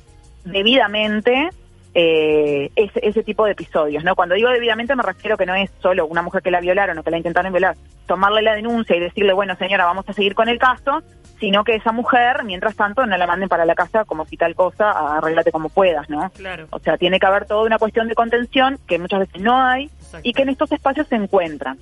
debidamente 0.44 1.50
eh, 1.94 2.70
ese, 2.74 3.00
ese 3.02 3.22
tipo 3.22 3.44
de 3.44 3.52
episodios, 3.52 4.02
¿no? 4.04 4.14
Cuando 4.14 4.34
digo 4.34 4.48
debidamente 4.48 4.96
me 4.96 5.02
refiero 5.02 5.36
que 5.36 5.46
no 5.46 5.54
es 5.54 5.70
solo 5.80 6.06
una 6.06 6.22
mujer 6.22 6.42
que 6.42 6.50
la 6.50 6.60
violaron 6.60 6.98
o 6.98 7.02
que 7.02 7.10
la 7.10 7.18
intentaron 7.18 7.52
violar, 7.52 7.76
tomarle 8.06 8.42
la 8.42 8.54
denuncia 8.54 8.96
y 8.96 9.00
decirle, 9.00 9.32
bueno, 9.32 9.56
señora, 9.56 9.84
vamos 9.84 10.08
a 10.08 10.12
seguir 10.12 10.34
con 10.34 10.48
el 10.48 10.58
caso, 10.58 11.02
sino 11.38 11.64
que 11.64 11.74
esa 11.74 11.92
mujer, 11.92 12.44
mientras 12.44 12.76
tanto, 12.76 13.04
no 13.04 13.16
la 13.16 13.26
manden 13.26 13.48
para 13.48 13.64
la 13.64 13.74
casa 13.74 14.04
como 14.04 14.24
si 14.24 14.36
tal 14.36 14.54
cosa, 14.54 14.90
arréglate 15.16 15.50
como 15.50 15.68
puedas, 15.68 16.08
¿no? 16.08 16.30
Claro. 16.30 16.66
O 16.70 16.78
sea, 16.78 16.96
tiene 16.96 17.18
que 17.18 17.26
haber 17.26 17.46
toda 17.46 17.64
una 17.64 17.78
cuestión 17.78 18.08
de 18.08 18.14
contención 18.14 18.78
que 18.86 18.98
muchas 18.98 19.20
veces 19.20 19.42
no 19.42 19.60
hay 19.60 19.90
y 20.22 20.32
que 20.32 20.42
en 20.42 20.50
estos 20.50 20.70
espacios 20.72 21.08
se 21.08 21.16
encuentran. 21.16 21.78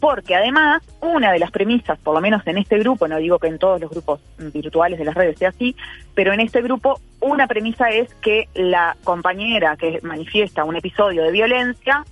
Porque 0.00 0.36
además, 0.36 0.82
una 1.00 1.32
de 1.32 1.40
las 1.40 1.50
premisas, 1.50 1.98
por 1.98 2.14
lo 2.14 2.20
menos 2.20 2.46
en 2.46 2.58
este 2.58 2.78
grupo, 2.78 3.08
no 3.08 3.16
digo 3.18 3.38
que 3.38 3.48
en 3.48 3.58
todos 3.58 3.80
los 3.80 3.90
grupos 3.90 4.20
virtuales 4.38 4.98
de 4.98 5.04
las 5.04 5.14
redes 5.14 5.38
sea 5.38 5.48
así, 5.48 5.74
pero 6.14 6.32
en 6.32 6.40
este 6.40 6.62
grupo 6.62 7.00
una 7.20 7.46
premisa 7.46 7.90
es 7.90 8.14
que 8.14 8.48
la 8.54 8.96
compañera 9.02 9.76
que 9.76 9.98
manifiesta 10.02 10.64
un 10.64 10.76
episodio 10.76 11.24
de 11.24 11.32
violencia 11.32 12.04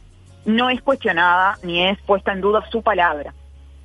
no 0.46 0.70
es 0.70 0.82
cuestionada 0.82 1.58
ni 1.62 1.86
es 1.86 1.98
puesta 2.02 2.32
en 2.32 2.40
duda 2.40 2.64
su 2.70 2.82
palabra. 2.82 3.32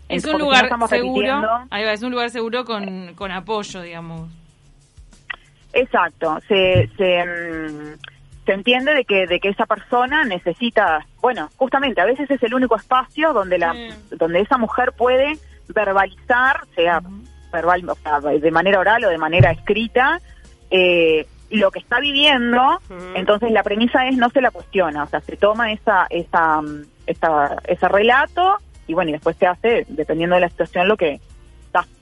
Es 0.09 0.23
Porque 0.23 0.35
un 0.35 0.41
si 0.41 0.45
no 0.45 0.51
lugar 0.51 0.89
seguro, 0.89 1.67
ahí 1.69 1.85
va, 1.85 1.93
es 1.93 2.01
un 2.01 2.11
lugar 2.11 2.29
seguro 2.29 2.65
con, 2.65 3.13
con 3.15 3.31
apoyo, 3.31 3.81
digamos. 3.81 4.29
Exacto, 5.73 6.37
se, 6.47 6.89
se, 6.97 7.25
mm, 7.25 8.10
se 8.45 8.53
entiende 8.53 8.93
de 8.93 9.05
que, 9.05 9.27
de 9.27 9.39
que 9.39 9.49
esa 9.49 9.65
persona 9.65 10.23
necesita, 10.23 11.05
bueno, 11.21 11.49
justamente 11.57 12.01
a 12.01 12.05
veces 12.05 12.29
es 12.29 12.41
el 12.43 12.53
único 12.53 12.75
espacio 12.75 13.33
donde 13.33 13.57
la, 13.59 13.75
donde 14.11 14.41
esa 14.41 14.57
mujer 14.57 14.93
puede 14.93 15.37
verbalizar, 15.67 16.61
sea 16.75 17.01
verbal, 17.51 17.87
o 17.87 17.95
sea, 17.95 18.19
de 18.19 18.51
manera 18.51 18.79
oral 18.79 19.03
o 19.05 19.09
de 19.09 19.17
manera 19.17 19.51
escrita, 19.51 20.19
eh, 20.71 21.27
lo 21.51 21.69
que 21.69 21.79
está 21.79 21.99
viviendo. 21.99 22.79
Entonces 23.13 23.51
la 23.51 23.61
premisa 23.61 24.07
es 24.07 24.17
no 24.17 24.29
se 24.29 24.41
la 24.41 24.51
cuestiona, 24.51 25.03
o 25.03 25.07
sea, 25.07 25.21
se 25.21 25.37
toma 25.37 25.71
esa, 25.71 26.07
esa, 26.09 26.61
mm, 26.61 26.85
esa, 27.05 27.57
ese 27.65 27.87
relato 27.87 28.57
y 28.87 28.93
bueno, 28.93 29.09
y 29.09 29.13
después 29.13 29.37
se 29.37 29.47
hace, 29.47 29.85
dependiendo 29.89 30.35
de 30.35 30.41
la 30.41 30.49
situación, 30.49 30.87
lo 30.87 30.97
que 30.97 31.19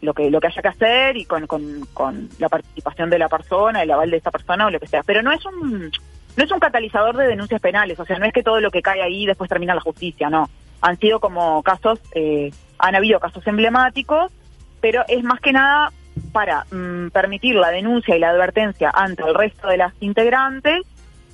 lo 0.02 0.16
que 0.16 0.32
lo 0.32 0.42
que 0.42 0.48
haya 0.48 0.64
que 0.64 0.68
hacer 0.68 1.18
y 1.18 1.26
con, 1.26 1.46
con, 1.46 1.86
con 1.94 2.28
la 2.40 2.50
participación 2.50 3.10
de 3.10 3.20
la 3.20 3.30
persona, 3.30 3.84
el 3.84 3.92
aval 3.92 4.10
de 4.10 4.18
esa 4.18 4.32
persona 4.32 4.66
o 4.66 4.72
lo 4.72 4.80
que 4.80 4.88
sea. 4.88 5.04
Pero 5.04 5.22
no 5.22 5.32
es 5.32 5.46
un 5.46 5.92
no 6.40 6.46
es 6.46 6.52
un 6.54 6.60
catalizador 6.60 7.18
de 7.18 7.28
denuncias 7.28 7.60
penales, 7.60 8.00
o 8.00 8.06
sea, 8.06 8.18
no 8.18 8.26
es 8.26 8.32
que 8.32 8.44
todo 8.44 8.62
lo 8.62 8.72
que 8.72 8.82
cae 8.82 9.02
ahí 9.02 9.26
después 9.26 9.50
termina 9.50 9.74
en 9.74 9.76
la 9.76 9.82
justicia, 9.82 10.30
no. 10.30 10.50
Han 10.80 10.98
sido 10.98 11.20
como 11.20 11.62
casos, 11.64 12.00
eh, 12.16 12.50
han 12.78 12.96
habido 12.96 13.20
casos 13.20 13.46
emblemáticos, 13.46 14.32
pero 14.80 15.04
es 15.10 15.22
más 15.22 15.42
que 15.42 15.52
nada 15.52 15.92
para 16.32 16.64
mm, 16.72 17.10
permitir 17.10 17.56
la 17.56 17.72
denuncia 17.72 18.16
y 18.16 18.20
la 18.20 18.30
advertencia 18.30 18.90
ante 18.90 19.24
el 19.24 19.36
resto 19.36 19.68
de 19.68 19.76
las 19.76 19.94
integrantes 20.00 20.84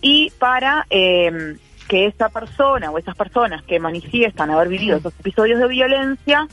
y 0.02 0.32
para 0.40 0.88
eh, 0.90 1.56
que 1.88 2.08
esa 2.08 2.30
persona 2.30 2.90
o 2.90 2.98
esas 2.98 3.16
personas 3.16 3.62
que 3.62 3.80
manifiestan 3.80 4.50
haber 4.50 4.70
vivido 4.70 4.98
esos 4.98 5.14
episodios 5.20 5.60
de 5.60 5.68
violencia 5.68 6.48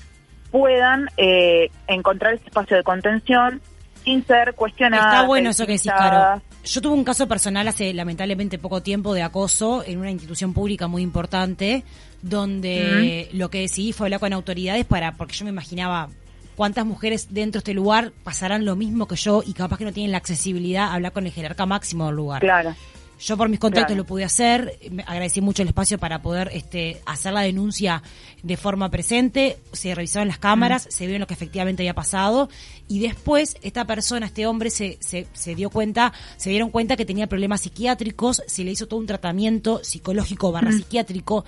puedan 0.50 1.09
eh, 1.16 1.71
encontrar 1.87 2.35
ese 2.35 2.49
espacio 2.49 2.76
de 2.76 2.82
contención 2.82 3.62
sin 4.04 4.26
ser 4.26 4.52
cuestionadas. 4.54 5.14
Está 5.14 5.26
bueno 5.26 5.49
eso 5.49 5.64
que 5.64 5.73
decís, 5.73 5.90
Caro. 5.90 6.42
Yo 6.64 6.81
tuve 6.81 6.95
un 6.95 7.04
caso 7.04 7.26
personal 7.26 7.66
hace 7.66 7.92
lamentablemente 7.92 8.59
poco 8.59 8.83
tiempo 8.83 9.14
de 9.14 9.23
acoso 9.23 9.83
en 9.85 9.99
una 9.99 10.11
institución 10.11 10.54
pública 10.54 10.87
muy 10.87 11.02
importante, 11.02 11.83
donde 12.23 13.28
lo 13.33 13.50
que 13.50 13.61
decidí 13.61 13.92
fue 13.92 14.07
hablar 14.07 14.21
con 14.21 14.33
autoridades 14.33 14.85
para, 14.85 15.16
porque 15.16 15.35
yo 15.35 15.45
me 15.45 15.50
imaginaba 15.50 16.09
cuántas 16.54 16.87
mujeres 16.87 17.28
dentro 17.31 17.59
de 17.59 17.62
este 17.62 17.75
lugar 17.75 18.12
pasarán 18.23 18.64
lo 18.64 18.76
mismo 18.76 19.09
que 19.09 19.16
yo 19.16 19.42
y 19.45 19.54
capaz 19.54 19.78
que 19.78 19.85
no 19.85 19.92
tienen 19.92 20.12
la 20.12 20.19
accesibilidad 20.19 20.85
a 20.85 20.95
hablar 20.95 21.12
con 21.12 21.26
el 21.26 21.33
jerarca 21.33 21.66
máximo 21.66 22.07
del 22.07 22.16
lugar. 22.16 22.40
Claro. 22.40 22.76
Yo 23.25 23.37
por 23.37 23.49
mis 23.49 23.61
contactos 23.61 23.87
Claro. 23.93 24.02
lo 24.02 24.05
pude 24.07 24.25
hacer, 24.25 24.79
me 24.91 25.05
agradecí 25.05 25.41
mucho 25.41 25.62
el 25.62 25.69
espacio 25.69 25.97
para 25.97 26.23
poder 26.23 26.50
este, 26.52 27.00
hacer 27.07 27.33
la 27.33 27.43
denuncia 27.43 28.02
de 28.43 28.57
forma 28.57 28.91
presente, 28.91 29.59
se 29.73 29.95
revisaron 29.95 30.26
las 30.26 30.38
cámaras, 30.38 30.87
se 30.91 31.07
vio 31.07 31.19
lo 31.21 31.26
que 31.29 31.35
efectivamente 31.35 31.83
había 31.85 31.95
pasado 31.95 32.49
y 32.88 32.99
después 32.99 33.57
esta 33.62 33.85
persona, 33.85 34.26
este 34.26 34.47
hombre 34.47 34.71
se, 34.71 34.99
se, 35.00 35.29
se 35.33 35.55
dio 35.55 35.71
cuenta, 35.71 36.12
se 36.37 36.50
dieron 36.50 36.71
cuenta 36.71 36.97
que 36.97 37.05
tenía 37.05 37.29
problemas 37.29 37.61
psiquiátricos, 37.61 38.43
se 38.49 38.64
le 38.64 38.73
hizo 38.73 38.88
todo 38.88 38.99
un 38.99 39.07
tratamiento 39.07 39.85
psicológico 39.85 40.50
barra 40.50 40.73
psiquiátrico 40.73 41.45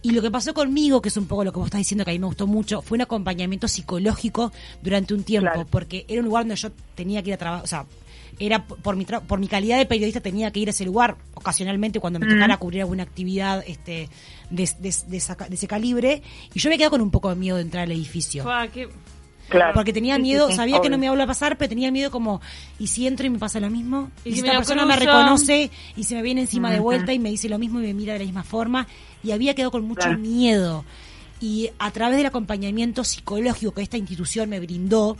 y 0.00 0.10
lo 0.12 0.22
que 0.22 0.30
pasó 0.30 0.54
conmigo, 0.54 1.02
que 1.02 1.08
es 1.10 1.16
un 1.18 1.26
poco 1.26 1.44
lo 1.44 1.52
que 1.52 1.58
vos 1.58 1.66
estás 1.66 1.80
diciendo, 1.80 2.04
que 2.04 2.12
a 2.12 2.14
mí 2.14 2.18
me 2.18 2.26
gustó 2.26 2.46
mucho, 2.46 2.80
fue 2.82 2.96
un 2.96 3.02
acompañamiento 3.02 3.68
psicológico 3.68 4.52
durante 4.82 5.12
un 5.14 5.22
tiempo, 5.22 5.50
Claro. 5.52 5.66
porque 5.70 6.06
era 6.08 6.20
un 6.20 6.26
lugar 6.26 6.44
donde 6.44 6.56
yo 6.56 6.70
tenía 6.94 7.22
que 7.22 7.28
ir 7.30 7.34
a 7.34 7.38
trabajar, 7.38 7.64
o 7.64 7.66
sea, 7.66 7.84
era 8.38 8.64
por 8.66 8.96
mi, 8.96 9.04
tra- 9.06 9.20
por 9.20 9.38
mi 9.38 9.48
calidad 9.48 9.78
de 9.78 9.86
periodista 9.86 10.20
tenía 10.20 10.50
que 10.50 10.60
ir 10.60 10.68
a 10.68 10.70
ese 10.70 10.84
lugar 10.84 11.16
ocasionalmente 11.34 12.00
cuando 12.00 12.18
me 12.18 12.26
tocara 12.26 12.56
cubrir 12.56 12.80
alguna 12.82 13.02
actividad 13.02 13.62
este 13.66 14.08
de, 14.50 14.68
de- 14.80 14.94
de 15.08 15.16
esa 15.16 15.34
de 15.34 15.54
ese 15.54 15.66
calibre, 15.66 16.22
y 16.52 16.58
yo 16.58 16.70
me 16.70 16.76
quedado 16.78 16.90
con 16.92 17.00
un 17.00 17.10
poco 17.10 17.28
de 17.30 17.36
miedo 17.36 17.56
de 17.56 17.62
entrar 17.62 17.84
al 17.84 17.92
edificio. 17.92 18.42
Fua, 18.42 18.68
qué- 18.68 18.88
Claro. 19.46 19.74
Porque 19.74 19.92
tenía 19.92 20.18
miedo, 20.18 20.50
sabía 20.52 20.80
que 20.80 20.88
no 20.88 20.96
me 20.96 21.04
iba 21.04 21.22
a 21.22 21.26
pasar, 21.26 21.58
pero 21.58 21.68
tenía 21.68 21.90
miedo 21.90 22.10
como, 22.10 22.40
¿y 22.78 22.86
si 22.86 23.06
entro 23.06 23.26
y 23.26 23.30
me 23.30 23.38
pasa 23.38 23.60
lo 23.60 23.68
mismo? 23.68 24.10
¿Y 24.24 24.30
Y, 24.30 24.32
si 24.32 24.38
esta 24.38 24.52
persona 24.52 24.86
me 24.86 24.96
reconoce 24.96 25.70
y 25.96 26.04
se 26.04 26.14
me 26.14 26.22
viene 26.22 26.40
encima 26.40 26.70
de 26.72 26.80
vuelta 26.80 27.12
y 27.12 27.18
me 27.18 27.28
dice 27.28 27.50
lo 27.50 27.58
mismo 27.58 27.78
y 27.78 27.82
me 27.82 27.92
mira 27.92 28.14
de 28.14 28.20
la 28.20 28.24
misma 28.24 28.42
forma. 28.42 28.86
Y 29.22 29.32
había 29.32 29.54
quedado 29.54 29.70
con 29.70 29.84
mucho 29.84 30.00
Claro. 30.00 30.18
miedo. 30.18 30.84
Y 31.42 31.68
a 31.78 31.90
través 31.90 32.16
del 32.16 32.24
acompañamiento 32.24 33.04
psicológico 33.04 33.74
que 33.74 33.82
esta 33.82 33.98
institución 33.98 34.48
me 34.48 34.60
brindó. 34.60 35.18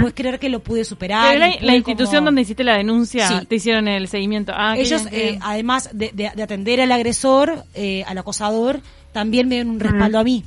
Puedes 0.00 0.14
creer 0.14 0.38
que 0.38 0.48
lo 0.48 0.60
pude 0.60 0.84
superar. 0.84 1.28
Pero 1.28 1.40
la, 1.40 1.48
y 1.50 1.52
pude 1.58 1.66
la 1.66 1.76
institución 1.76 2.16
como- 2.20 2.24
donde 2.26 2.42
hiciste 2.42 2.64
la 2.64 2.76
denuncia, 2.76 3.28
Sí. 3.28 3.46
te 3.46 3.54
hicieron 3.56 3.88
el 3.88 4.08
seguimiento. 4.08 4.52
Ah, 4.54 4.72
qué 4.74 4.82
Ellos, 4.82 5.02
bien, 5.02 5.14
qué 5.14 5.28
eh, 5.34 5.38
además 5.42 5.90
de, 5.92 6.10
de- 6.12 6.32
de 6.34 6.42
atender 6.42 6.80
al 6.80 6.92
agresor, 6.92 7.64
eh, 7.74 8.04
al 8.06 8.18
acosador, 8.18 8.80
también 9.12 9.48
me 9.48 9.56
dieron 9.56 9.72
un 9.72 9.80
respaldo 9.80 10.18
a 10.18 10.24
mí. 10.24 10.44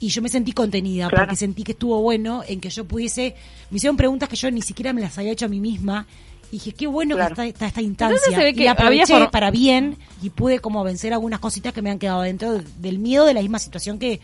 Y 0.00 0.08
yo 0.10 0.22
me 0.22 0.28
sentí 0.28 0.52
contenida, 0.52 1.08
Claro. 1.08 1.24
porque 1.24 1.36
sentí 1.36 1.64
que 1.64 1.72
estuvo 1.72 2.00
bueno 2.00 2.42
en 2.46 2.60
que 2.60 2.70
yo 2.70 2.84
pudiese... 2.84 3.34
Me 3.70 3.78
hicieron 3.78 3.96
preguntas 3.96 4.28
que 4.28 4.36
yo 4.36 4.48
ni 4.50 4.62
siquiera 4.62 4.92
me 4.92 5.00
las 5.00 5.18
había 5.18 5.32
hecho 5.32 5.46
a 5.46 5.48
mí 5.48 5.58
misma. 5.60 6.06
Y 6.50 6.52
dije, 6.52 6.72
qué 6.72 6.86
bueno 6.86 7.16
Claro. 7.16 7.34
que 7.34 7.42
está, 7.42 7.46
está 7.46 7.66
esta 7.66 7.82
instancia. 7.82 8.18
se 8.30 8.36
ve 8.36 8.50
y 8.50 8.54
que 8.54 8.64
la 8.64 8.70
aproveché 8.70 9.12
había 9.12 9.30
para 9.30 9.50
bien 9.50 9.96
y 10.22 10.30
pude 10.30 10.60
como 10.60 10.82
vencer 10.84 11.12
algunas 11.12 11.40
cositas 11.40 11.74
que 11.74 11.82
me 11.82 11.90
han 11.90 11.98
quedado 11.98 12.22
dentro 12.22 12.54
de- 12.54 12.64
del 12.78 12.98
miedo 13.00 13.26
de 13.26 13.34
la 13.34 13.40
misma 13.42 13.58
situación 13.58 13.98
que 13.98 14.20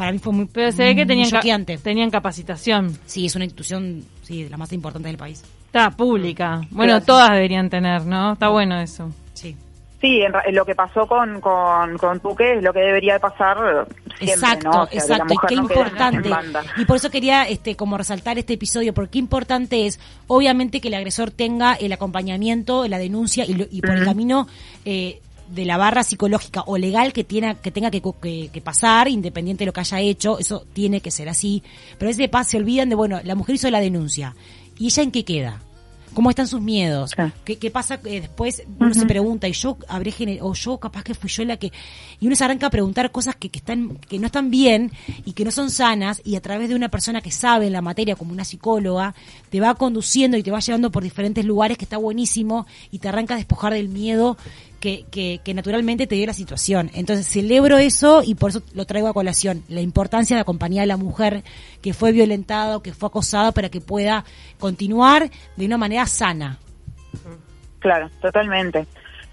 para 0.00 0.12
mí 0.12 0.18
fue 0.18 0.32
muy, 0.32 0.46
Pero 0.46 0.72
se 0.72 0.82
ve 0.82 0.94
que 0.94 1.02
muy 1.04 1.08
tenían, 1.08 1.30
ca- 1.30 1.40
tenían 1.82 2.10
capacitación. 2.10 2.98
Sí, 3.04 3.26
es 3.26 3.36
una 3.36 3.44
institución 3.44 4.02
sí, 4.22 4.44
de 4.44 4.48
las 4.50 4.58
más 4.58 4.72
importantes 4.72 5.10
del 5.10 5.18
país. 5.18 5.44
Está 5.66 5.90
pública. 5.90 6.62
Bueno, 6.70 6.92
Gracias. 6.94 7.06
todas 7.06 7.30
deberían 7.32 7.68
tener, 7.68 8.06
¿no? 8.06 8.32
Está 8.32 8.48
bueno 8.48 8.80
eso. 8.80 9.10
Sí. 9.34 9.54
Sí, 10.00 10.22
en 10.22 10.32
ra- 10.32 10.42
lo 10.50 10.64
que 10.64 10.74
pasó 10.74 11.06
con, 11.06 11.42
con, 11.42 11.98
con 11.98 12.18
Tuque 12.20 12.54
es 12.54 12.62
lo 12.64 12.72
que 12.72 12.80
debería 12.80 13.12
de 13.12 13.20
pasar 13.20 13.58
siempre, 14.16 14.32
exacto, 14.32 14.70
¿no? 14.70 14.82
O 14.84 14.86
sea, 14.86 14.88
que 14.88 14.96
la 14.96 15.02
exacto. 15.02 15.34
Y 15.34 15.36
qué 15.46 15.54
no 15.56 15.60
en 15.60 15.62
importante. 15.64 16.30
Y 16.78 16.84
por 16.86 16.96
eso 16.96 17.10
quería 17.10 17.42
este 17.46 17.76
como 17.76 17.98
resaltar 17.98 18.38
este 18.38 18.54
episodio, 18.54 18.94
porque 18.94 19.10
qué 19.10 19.18
importante 19.18 19.84
es, 19.84 20.00
obviamente, 20.26 20.80
que 20.80 20.88
el 20.88 20.94
agresor 20.94 21.30
tenga 21.30 21.74
el 21.74 21.92
acompañamiento, 21.92 22.88
la 22.88 22.96
denuncia 22.98 23.44
y, 23.44 23.52
lo- 23.52 23.66
y 23.70 23.82
por 23.82 23.90
el 23.90 24.04
camino 24.06 24.48
eh, 24.86 25.20
de 25.50 25.64
la 25.64 25.76
barra 25.76 26.02
psicológica 26.04 26.62
o 26.66 26.78
legal 26.78 27.12
que 27.12 27.24
tiene 27.24 27.56
que 27.56 27.70
tenga 27.70 27.90
que, 27.90 28.00
que- 28.22 28.50
que 28.52 28.60
pasar, 28.60 29.08
independiente 29.08 29.62
de 29.62 29.66
lo 29.66 29.72
que 29.72 29.80
haya 29.80 30.00
hecho, 30.00 30.38
eso 30.38 30.64
tiene 30.72 31.00
que 31.00 31.10
ser 31.10 31.28
así. 31.28 31.62
Pero 31.98 32.08
a 32.08 32.10
veces 32.10 32.18
de 32.18 32.28
paz 32.28 32.48
se 32.48 32.56
olvidan 32.56 32.88
de, 32.88 32.94
bueno, 32.94 33.20
la 33.24 33.34
mujer 33.34 33.56
hizo 33.56 33.70
la 33.70 33.80
denuncia. 33.80 34.34
¿Y 34.78 34.86
ella 34.86 35.02
en 35.02 35.10
qué 35.10 35.24
queda? 35.24 35.60
¿Cómo 36.12 36.28
están 36.28 36.48
sus 36.48 36.60
miedos? 36.60 37.12
Sí. 37.16 37.22
¿Qué, 37.44 37.56
qué 37.58 37.70
pasa 37.70 38.00
eh, 38.04 38.20
después? 38.22 38.64
Uno 38.80 38.92
se 38.94 39.06
pregunta, 39.06 39.46
y 39.46 39.52
yo 39.52 39.76
habré 39.86 40.12
o 40.40 40.54
yo 40.54 40.78
capaz 40.78 41.04
que 41.04 41.14
fui 41.14 41.30
yo 41.30 41.44
la 41.44 41.56
que... 41.56 41.70
Y 42.18 42.26
uno 42.26 42.34
se 42.34 42.42
arranca 42.42 42.66
a 42.66 42.70
preguntar 42.70 43.12
cosas 43.12 43.36
que, 43.36 43.48
que, 43.48 43.60
están, 43.60 43.96
que 44.08 44.18
no 44.18 44.26
están 44.26 44.50
bien 44.50 44.90
y 45.24 45.34
que 45.34 45.44
no 45.44 45.52
son 45.52 45.70
sanas, 45.70 46.20
y 46.24 46.34
a 46.34 46.40
través 46.40 46.68
de 46.68 46.74
una 46.74 46.88
persona 46.88 47.20
que 47.20 47.30
sabe 47.30 47.68
en 47.68 47.72
la 47.74 47.80
materia, 47.80 48.16
como 48.16 48.32
una 48.32 48.44
psicóloga, 48.44 49.14
te 49.50 49.60
va 49.60 49.76
conduciendo 49.76 50.36
y 50.36 50.42
te 50.42 50.50
va 50.50 50.58
llevando 50.58 50.90
por 50.90 51.04
diferentes 51.04 51.44
lugares 51.44 51.78
que 51.78 51.84
está 51.84 51.96
buenísimo 51.96 52.66
y 52.90 52.98
te 52.98 53.08
arranca 53.08 53.34
a 53.34 53.36
despojar 53.36 53.72
del 53.72 53.88
miedo 53.88 54.36
que, 54.80 55.04
que, 55.10 55.40
que 55.44 55.54
naturalmente 55.54 56.06
te 56.06 56.14
dio 56.14 56.26
la 56.26 56.32
situación. 56.32 56.90
Entonces 56.94 57.26
celebro 57.26 57.78
eso 57.78 58.22
y 58.24 58.34
por 58.34 58.50
eso 58.50 58.62
lo 58.74 58.86
traigo 58.86 59.08
a 59.08 59.12
colación, 59.12 59.62
la 59.68 59.80
importancia 59.80 60.36
de 60.36 60.42
acompañar 60.42 60.84
a 60.84 60.86
la 60.86 60.96
mujer 60.96 61.44
que 61.82 61.92
fue 61.92 62.12
violentada 62.12 62.76
o 62.78 62.82
que 62.82 62.92
fue 62.92 63.08
acosada 63.08 63.52
para 63.52 63.68
que 63.68 63.80
pueda 63.80 64.24
continuar 64.58 65.30
de 65.56 65.66
una 65.66 65.76
manera 65.76 66.06
sana. 66.06 66.58
Claro, 67.78 68.10
totalmente. 68.20 68.86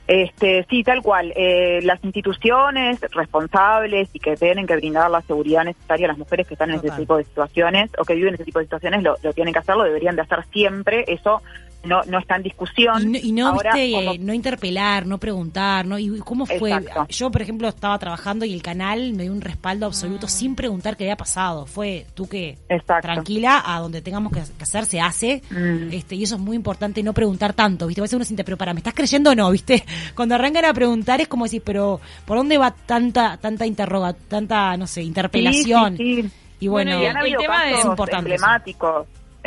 Este, 0.08 0.66
sí, 0.70 0.84
tal 0.84 1.02
cual. 1.02 1.34
Eh, 1.36 1.82
las 1.84 2.02
instituciones 2.04 3.00
responsables 3.12 4.10
y 4.14 4.20
que 4.20 4.38
tienen 4.38 4.66
que 4.66 4.78
brindar 4.78 5.12
la 5.12 5.22
seguridad 5.22 5.66
necesaria 5.66 6.06
a 6.06 6.10
las 6.10 6.18
mujeres 6.18 6.48
que 6.48 6.54
están 6.54 6.70
en 6.70 6.78
Total. 6.78 6.92
ese 6.92 7.02
tipo 7.02 7.18
de 7.18 7.26
situaciones 7.26 7.92
o 7.98 8.06
que 8.06 8.16
viven 8.16 8.36
ese 8.36 8.46
tipo 8.46 8.60
de 8.60 8.66
situaciones 8.66 9.04
lo, 9.04 9.18
lo 9.22 9.34
tienen 9.34 9.54
que 9.54 9.60
hacer, 9.60 9.76
lo 9.76 9.84
deberían 9.84 10.16
de 10.16 10.22
hacer 10.22 10.46
siempre. 10.54 11.04
Eso 11.08 11.42
no, 11.84 12.02
no 12.04 12.20
está 12.20 12.36
en 12.36 12.44
discusión. 12.44 13.02
Y 13.02 13.06
no, 13.06 13.18
y 13.20 13.32
no, 13.32 13.48
Ahora, 13.50 13.72
viste, 13.74 13.92
como- 13.92 14.12
eh, 14.14 14.18
no 14.20 14.34
interpelar, 14.34 15.06
no 15.06 15.18
preguntar, 15.18 15.86
¿no? 15.86 15.98
¿Y 16.00 16.20
cómo 16.20 16.46
fue? 16.46 16.72
Exacto. 16.74 17.08
Yo, 17.10 17.32
por 17.32 17.42
ejemplo, 17.42 17.68
estaba 17.68 17.98
trabajando 17.98 18.46
y 18.46 18.54
el 18.54 18.62
canal 18.62 19.14
me 19.14 19.24
dio 19.24 19.32
un 19.32 19.42
respaldo 19.42 19.86
absoluto 19.86 20.28
sin 20.28 20.56
preguntar 20.56 20.98
qué 20.98 21.06
había 21.06 21.18
pasado. 21.18 21.66
Fue 21.66 22.06
tú 22.14 22.28
que 22.28 22.58
Exacto. 22.70 23.08
tranquila, 23.08 23.64
a 23.66 23.80
donde 23.80 24.02
tengamos 24.02 24.32
que, 24.34 24.40
hacer 24.40 24.86
se 24.86 25.00
hace. 25.00 25.42
Mm. 25.50 25.94
este 25.94 26.16
Y 26.16 26.24
eso 26.24 26.36
es 26.36 26.42
muy 26.42 26.56
importante, 26.56 27.02
no 27.04 27.14
preguntar 27.14 27.54
tanto, 27.54 27.88
¿viste? 27.88 28.02
A 28.02 28.04
veces 28.04 28.16
uno 28.16 28.26
siente, 28.26 28.44
pero 28.44 28.58
para, 28.58 28.74
¿me 28.74 28.80
estás 28.80 28.94
creyendo 28.94 29.32
o 29.32 29.36
no? 29.36 29.50
¿Viste? 29.52 29.84
Cuando 30.16 30.36
arrancan 30.36 30.66
a 30.66 30.74
preguntar 30.74 31.22
es 31.22 31.28
como 31.28 31.46
decir, 31.46 31.62
pero 31.64 32.00
¿por 32.26 32.38
dónde 32.38 32.58
va 32.58 32.72
tanta 32.72 33.38
tanta 33.38 33.66
interroga, 33.66 34.14
tanta, 34.14 34.76
no 34.78 34.88
sé, 34.88 35.04
interpelación? 35.04 35.98
Sí, 35.98 36.16
sí, 36.16 36.22
sí. 36.24 36.32
Y 36.60 36.68
bueno, 36.68 36.92
Bueno, 36.98 37.04
Y 37.04 37.06
han 37.06 37.18
el 37.26 37.38
tema 37.38 37.64
casos 37.64 37.80
Es 37.80 37.86
importante 37.86 38.34
eso. 38.36 38.46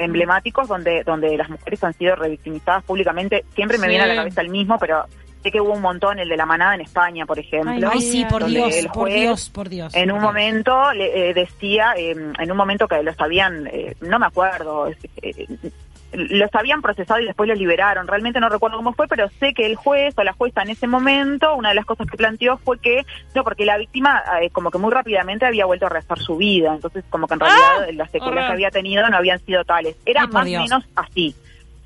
Emblemáticos, 0.04 0.68
donde 0.68 1.02
donde 1.04 1.36
las 1.36 1.48
mujeres 1.50 1.82
han 1.84 1.94
sido 1.94 2.16
revictimizadas 2.16 2.84
públicamente. 2.84 3.44
Siempre 3.54 3.78
me 3.78 3.84
Sí. 3.84 3.90
viene 3.90 4.04
a 4.04 4.08
la 4.08 4.16
cabeza 4.16 4.40
el 4.40 4.50
mismo, 4.50 4.78
pero 4.78 5.04
sé 5.42 5.50
que 5.50 5.60
hubo 5.60 5.72
un 5.72 5.82
montón, 5.82 6.18
el 6.18 6.28
de 6.28 6.36
la 6.36 6.46
manada 6.46 6.74
en 6.74 6.82
España, 6.82 7.26
por 7.26 7.38
ejemplo. 7.38 7.90
ay, 7.92 8.00
sí, 8.00 8.24
por 8.28 8.44
Dios, 8.44 8.76
el 8.76 8.86
por 8.86 8.94
juez 9.02 9.14
Dios, 9.14 9.50
por 9.50 9.68
Dios. 9.68 9.94
En 9.94 10.10
un 10.10 10.18
Dios. 10.18 10.22
momento 10.22 10.92
le 10.92 11.30
eh, 11.30 11.34
decía, 11.34 11.94
eh, 11.96 12.10
en 12.10 12.50
un 12.50 12.56
momento 12.56 12.86
que 12.88 13.02
los 13.02 13.18
habían, 13.20 13.66
eh, 13.68 13.94
no 14.00 14.18
me 14.18 14.26
acuerdo, 14.26 14.88
eh, 15.22 15.46
los 16.12 16.52
habían 16.54 16.82
procesado 16.82 17.20
y 17.20 17.26
después 17.26 17.48
los 17.48 17.58
liberaron. 17.58 18.08
Realmente 18.08 18.40
no 18.40 18.48
recuerdo 18.48 18.76
cómo 18.76 18.92
fue, 18.92 19.06
pero 19.06 19.28
sé 19.38 19.54
que 19.54 19.66
el 19.66 19.76
juez 19.76 20.12
o 20.18 20.24
la 20.24 20.32
jueza 20.32 20.62
en 20.62 20.70
ese 20.70 20.86
momento, 20.86 21.54
una 21.54 21.68
de 21.70 21.76
las 21.76 21.86
cosas 21.86 22.08
que 22.10 22.16
planteó 22.16 22.56
fue 22.58 22.78
que, 22.78 23.04
no, 23.34 23.44
porque 23.44 23.64
la 23.64 23.78
víctima 23.78 24.22
eh, 24.42 24.50
como 24.50 24.70
que 24.70 24.78
muy 24.78 24.90
rápidamente 24.92 25.46
había 25.46 25.66
vuelto 25.66 25.86
a 25.86 25.90
restar 25.90 26.18
su 26.18 26.36
vida, 26.36 26.74
entonces 26.74 27.04
como 27.10 27.26
que 27.28 27.34
en 27.34 27.40
realidad 27.40 27.86
¡Ah! 27.88 27.92
las 27.92 28.10
secuelas 28.10 28.46
que 28.46 28.52
había 28.52 28.70
tenido 28.70 29.08
no 29.08 29.16
habían 29.16 29.38
sido 29.40 29.64
tales. 29.64 29.96
Era 30.04 30.22
Ay, 30.22 30.28
más 30.28 30.46
o 30.46 30.50
menos 30.50 30.84
así. 30.96 31.34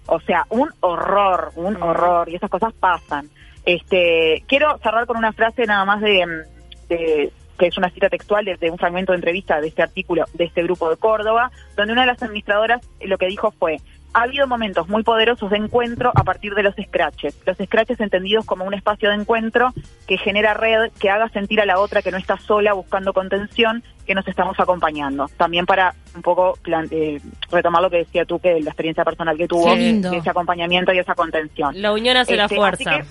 O 0.06 0.20
sea, 0.20 0.46
un 0.50 0.68
horror, 0.80 1.52
un 1.56 1.82
horror, 1.82 2.28
y 2.28 2.37
esas 2.37 2.50
cosas 2.50 2.73
pasan. 2.75 3.28
Este, 3.64 4.44
quiero 4.46 4.76
cerrar 4.78 5.06
con 5.06 5.16
una 5.16 5.32
frase 5.32 5.64
nada 5.64 5.84
más 5.84 6.00
de, 6.00 6.44
de- 6.88 7.32
que 7.58 7.66
es 7.68 7.78
una 7.78 7.88
cita 7.90 8.08
textual 8.08 8.44
de, 8.44 8.56
de 8.56 8.70
un 8.70 8.78
fragmento 8.78 9.12
de 9.12 9.16
entrevista 9.16 9.61
de 9.61 9.68
este 9.68 9.82
artículo 9.82 10.25
de 10.34 10.44
este 10.44 10.62
grupo 10.64 10.90
de 10.90 10.96
Córdoba, 10.96 11.50
donde 11.76 11.92
una 11.92 12.02
de 12.02 12.08
las 12.08 12.23
administradoras 12.23 12.80
lo 13.00 13.16
que 13.16 13.26
dijo 13.26 13.52
fue, 13.52 13.78
ha 14.14 14.23
habido 14.23 14.47
momentos 14.47 14.88
muy 14.88 15.02
poderosos 15.02 15.50
de 15.50 15.56
encuentro 15.56 16.12
a 16.14 16.23
partir 16.23 16.54
de 16.54 16.62
los 16.62 16.75
scratches. 16.76 17.37
Los 17.44 17.56
scratches 17.59 18.00
entendidos 18.00 18.47
como 18.47 18.64
un 18.64 18.73
espacio 18.73 19.11
de 19.11 19.16
encuentro 19.16 19.73
que 20.06 20.16
genera 20.18 20.54
red, 20.54 20.92
que 21.00 21.11
haga 21.11 21.28
sentir 21.30 21.61
a 21.61 21.66
la 21.66 21.80
otra 21.80 22.00
que 22.00 22.12
no 22.12 22.16
está 22.16 22.38
sola 22.38 22.73
buscando 22.75 23.12
contención, 23.12 23.83
que 24.06 24.14
nos 24.14 24.26
estamos 24.28 24.59
acompañando. 24.61 25.28
También 25.37 25.66
para 25.66 25.94
un 26.14 26.23
poco 26.23 26.56
eh, 26.90 27.21
retomar 27.50 27.83
lo 27.83 27.90
que 27.90 27.99
decía 27.99 28.25
tú, 28.25 28.38
que 28.38 28.61
la 28.61 28.71
experiencia 28.71 29.04
personal 29.04 29.37
que 29.37 29.49
tuvo, 29.49 29.75
de 29.75 30.16
ese 30.16 30.30
acompañamiento 30.30 30.92
y 30.92 30.99
esa 31.00 31.14
contención. 31.14 31.75
La 31.83 31.92
unión 31.92 32.16
hace 32.16 32.37
la 32.37 32.44
Este, 32.44 32.56
fuerza. 32.56 32.90
así 32.97 33.09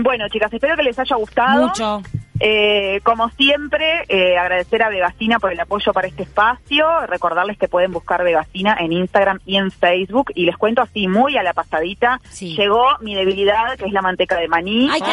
Bueno, 0.00 0.28
chicas, 0.28 0.52
espero 0.52 0.76
que 0.76 0.84
les 0.84 0.98
haya 0.98 1.16
gustado. 1.16 1.66
Mucho. 1.66 2.02
Eh, 2.42 3.00
como 3.02 3.28
siempre, 3.30 4.04
eh, 4.08 4.38
agradecer 4.38 4.82
a 4.82 4.88
Vegacina 4.88 5.38
por 5.38 5.52
el 5.52 5.60
apoyo 5.60 5.92
para 5.92 6.08
este 6.08 6.22
espacio, 6.22 6.86
recordarles 7.06 7.58
que 7.58 7.68
pueden 7.68 7.92
buscar 7.92 8.24
Vegacina 8.24 8.76
en 8.80 8.92
Instagram 8.92 9.40
y 9.44 9.56
en 9.58 9.70
Facebook, 9.70 10.32
y 10.34 10.46
les 10.46 10.56
cuento 10.56 10.80
así 10.80 11.06
muy 11.06 11.36
a 11.36 11.42
la 11.42 11.52
pasadita, 11.52 12.18
Sí. 12.30 12.56
llegó 12.56 12.86
mi 13.02 13.14
debilidad, 13.14 13.76
que 13.76 13.84
es 13.84 13.92
la 13.92 14.00
manteca 14.00 14.36
de 14.40 14.48
maní. 14.48 14.88
¡Ay, 14.90 15.00
qué 15.02 15.06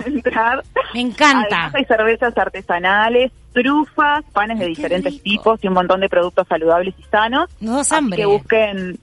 pueden 0.00 0.16
entrar. 0.16 0.62
Me 0.94 1.00
encanta. 1.02 1.46
Además 1.56 1.74
hay 1.74 1.84
cervezas 1.84 2.38
artesanales, 2.38 3.30
trufas, 3.52 4.24
panes 4.32 4.58
de 4.58 4.64
Ay, 4.64 4.70
diferentes 4.74 5.12
rico. 5.12 5.22
tipos 5.24 5.64
y 5.64 5.68
un 5.68 5.74
montón 5.74 6.00
de 6.00 6.08
productos 6.08 6.48
saludables 6.48 6.94
y 6.98 7.02
sanos. 7.04 7.50
Así 7.78 7.94
hambre. 7.94 8.16
que 8.16 8.26
busquen 8.26 8.98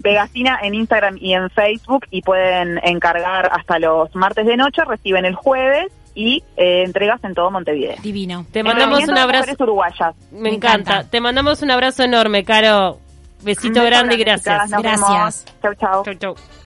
Vegacina 0.00 0.58
en 0.62 0.74
Instagram 0.74 1.18
y 1.20 1.34
en 1.34 1.50
Facebook 1.50 2.06
y 2.10 2.22
pueden 2.22 2.78
encargar 2.84 3.48
hasta 3.52 3.78
los 3.80 4.14
martes 4.14 4.46
de 4.46 4.56
noche, 4.56 4.84
reciben 4.84 5.24
el 5.24 5.34
jueves 5.34 5.92
y 6.18 6.42
eh, 6.56 6.82
entregas 6.84 7.22
en 7.22 7.32
todo 7.32 7.48
Montevideo. 7.48 7.94
Divino. 8.02 8.44
Te 8.50 8.64
mandamos 8.64 9.06
un 9.06 9.16
abrazo. 9.16 9.54
uruguayas. 9.60 10.16
Me 10.32 10.40
Me 10.40 10.54
encanta. 10.56 10.92
encanta. 10.94 11.10
Te 11.10 11.20
mandamos 11.20 11.62
un 11.62 11.70
abrazo 11.70 12.02
enorme, 12.02 12.44
Caro. 12.44 12.98
Besito 13.44 13.84
grande 13.84 14.16
y 14.16 14.18
gracias. 14.18 14.68
Gracias. 14.68 15.44
Chau, 15.62 15.74
chau. 15.76 16.04
Chau, 16.04 16.14
chau. 16.14 16.34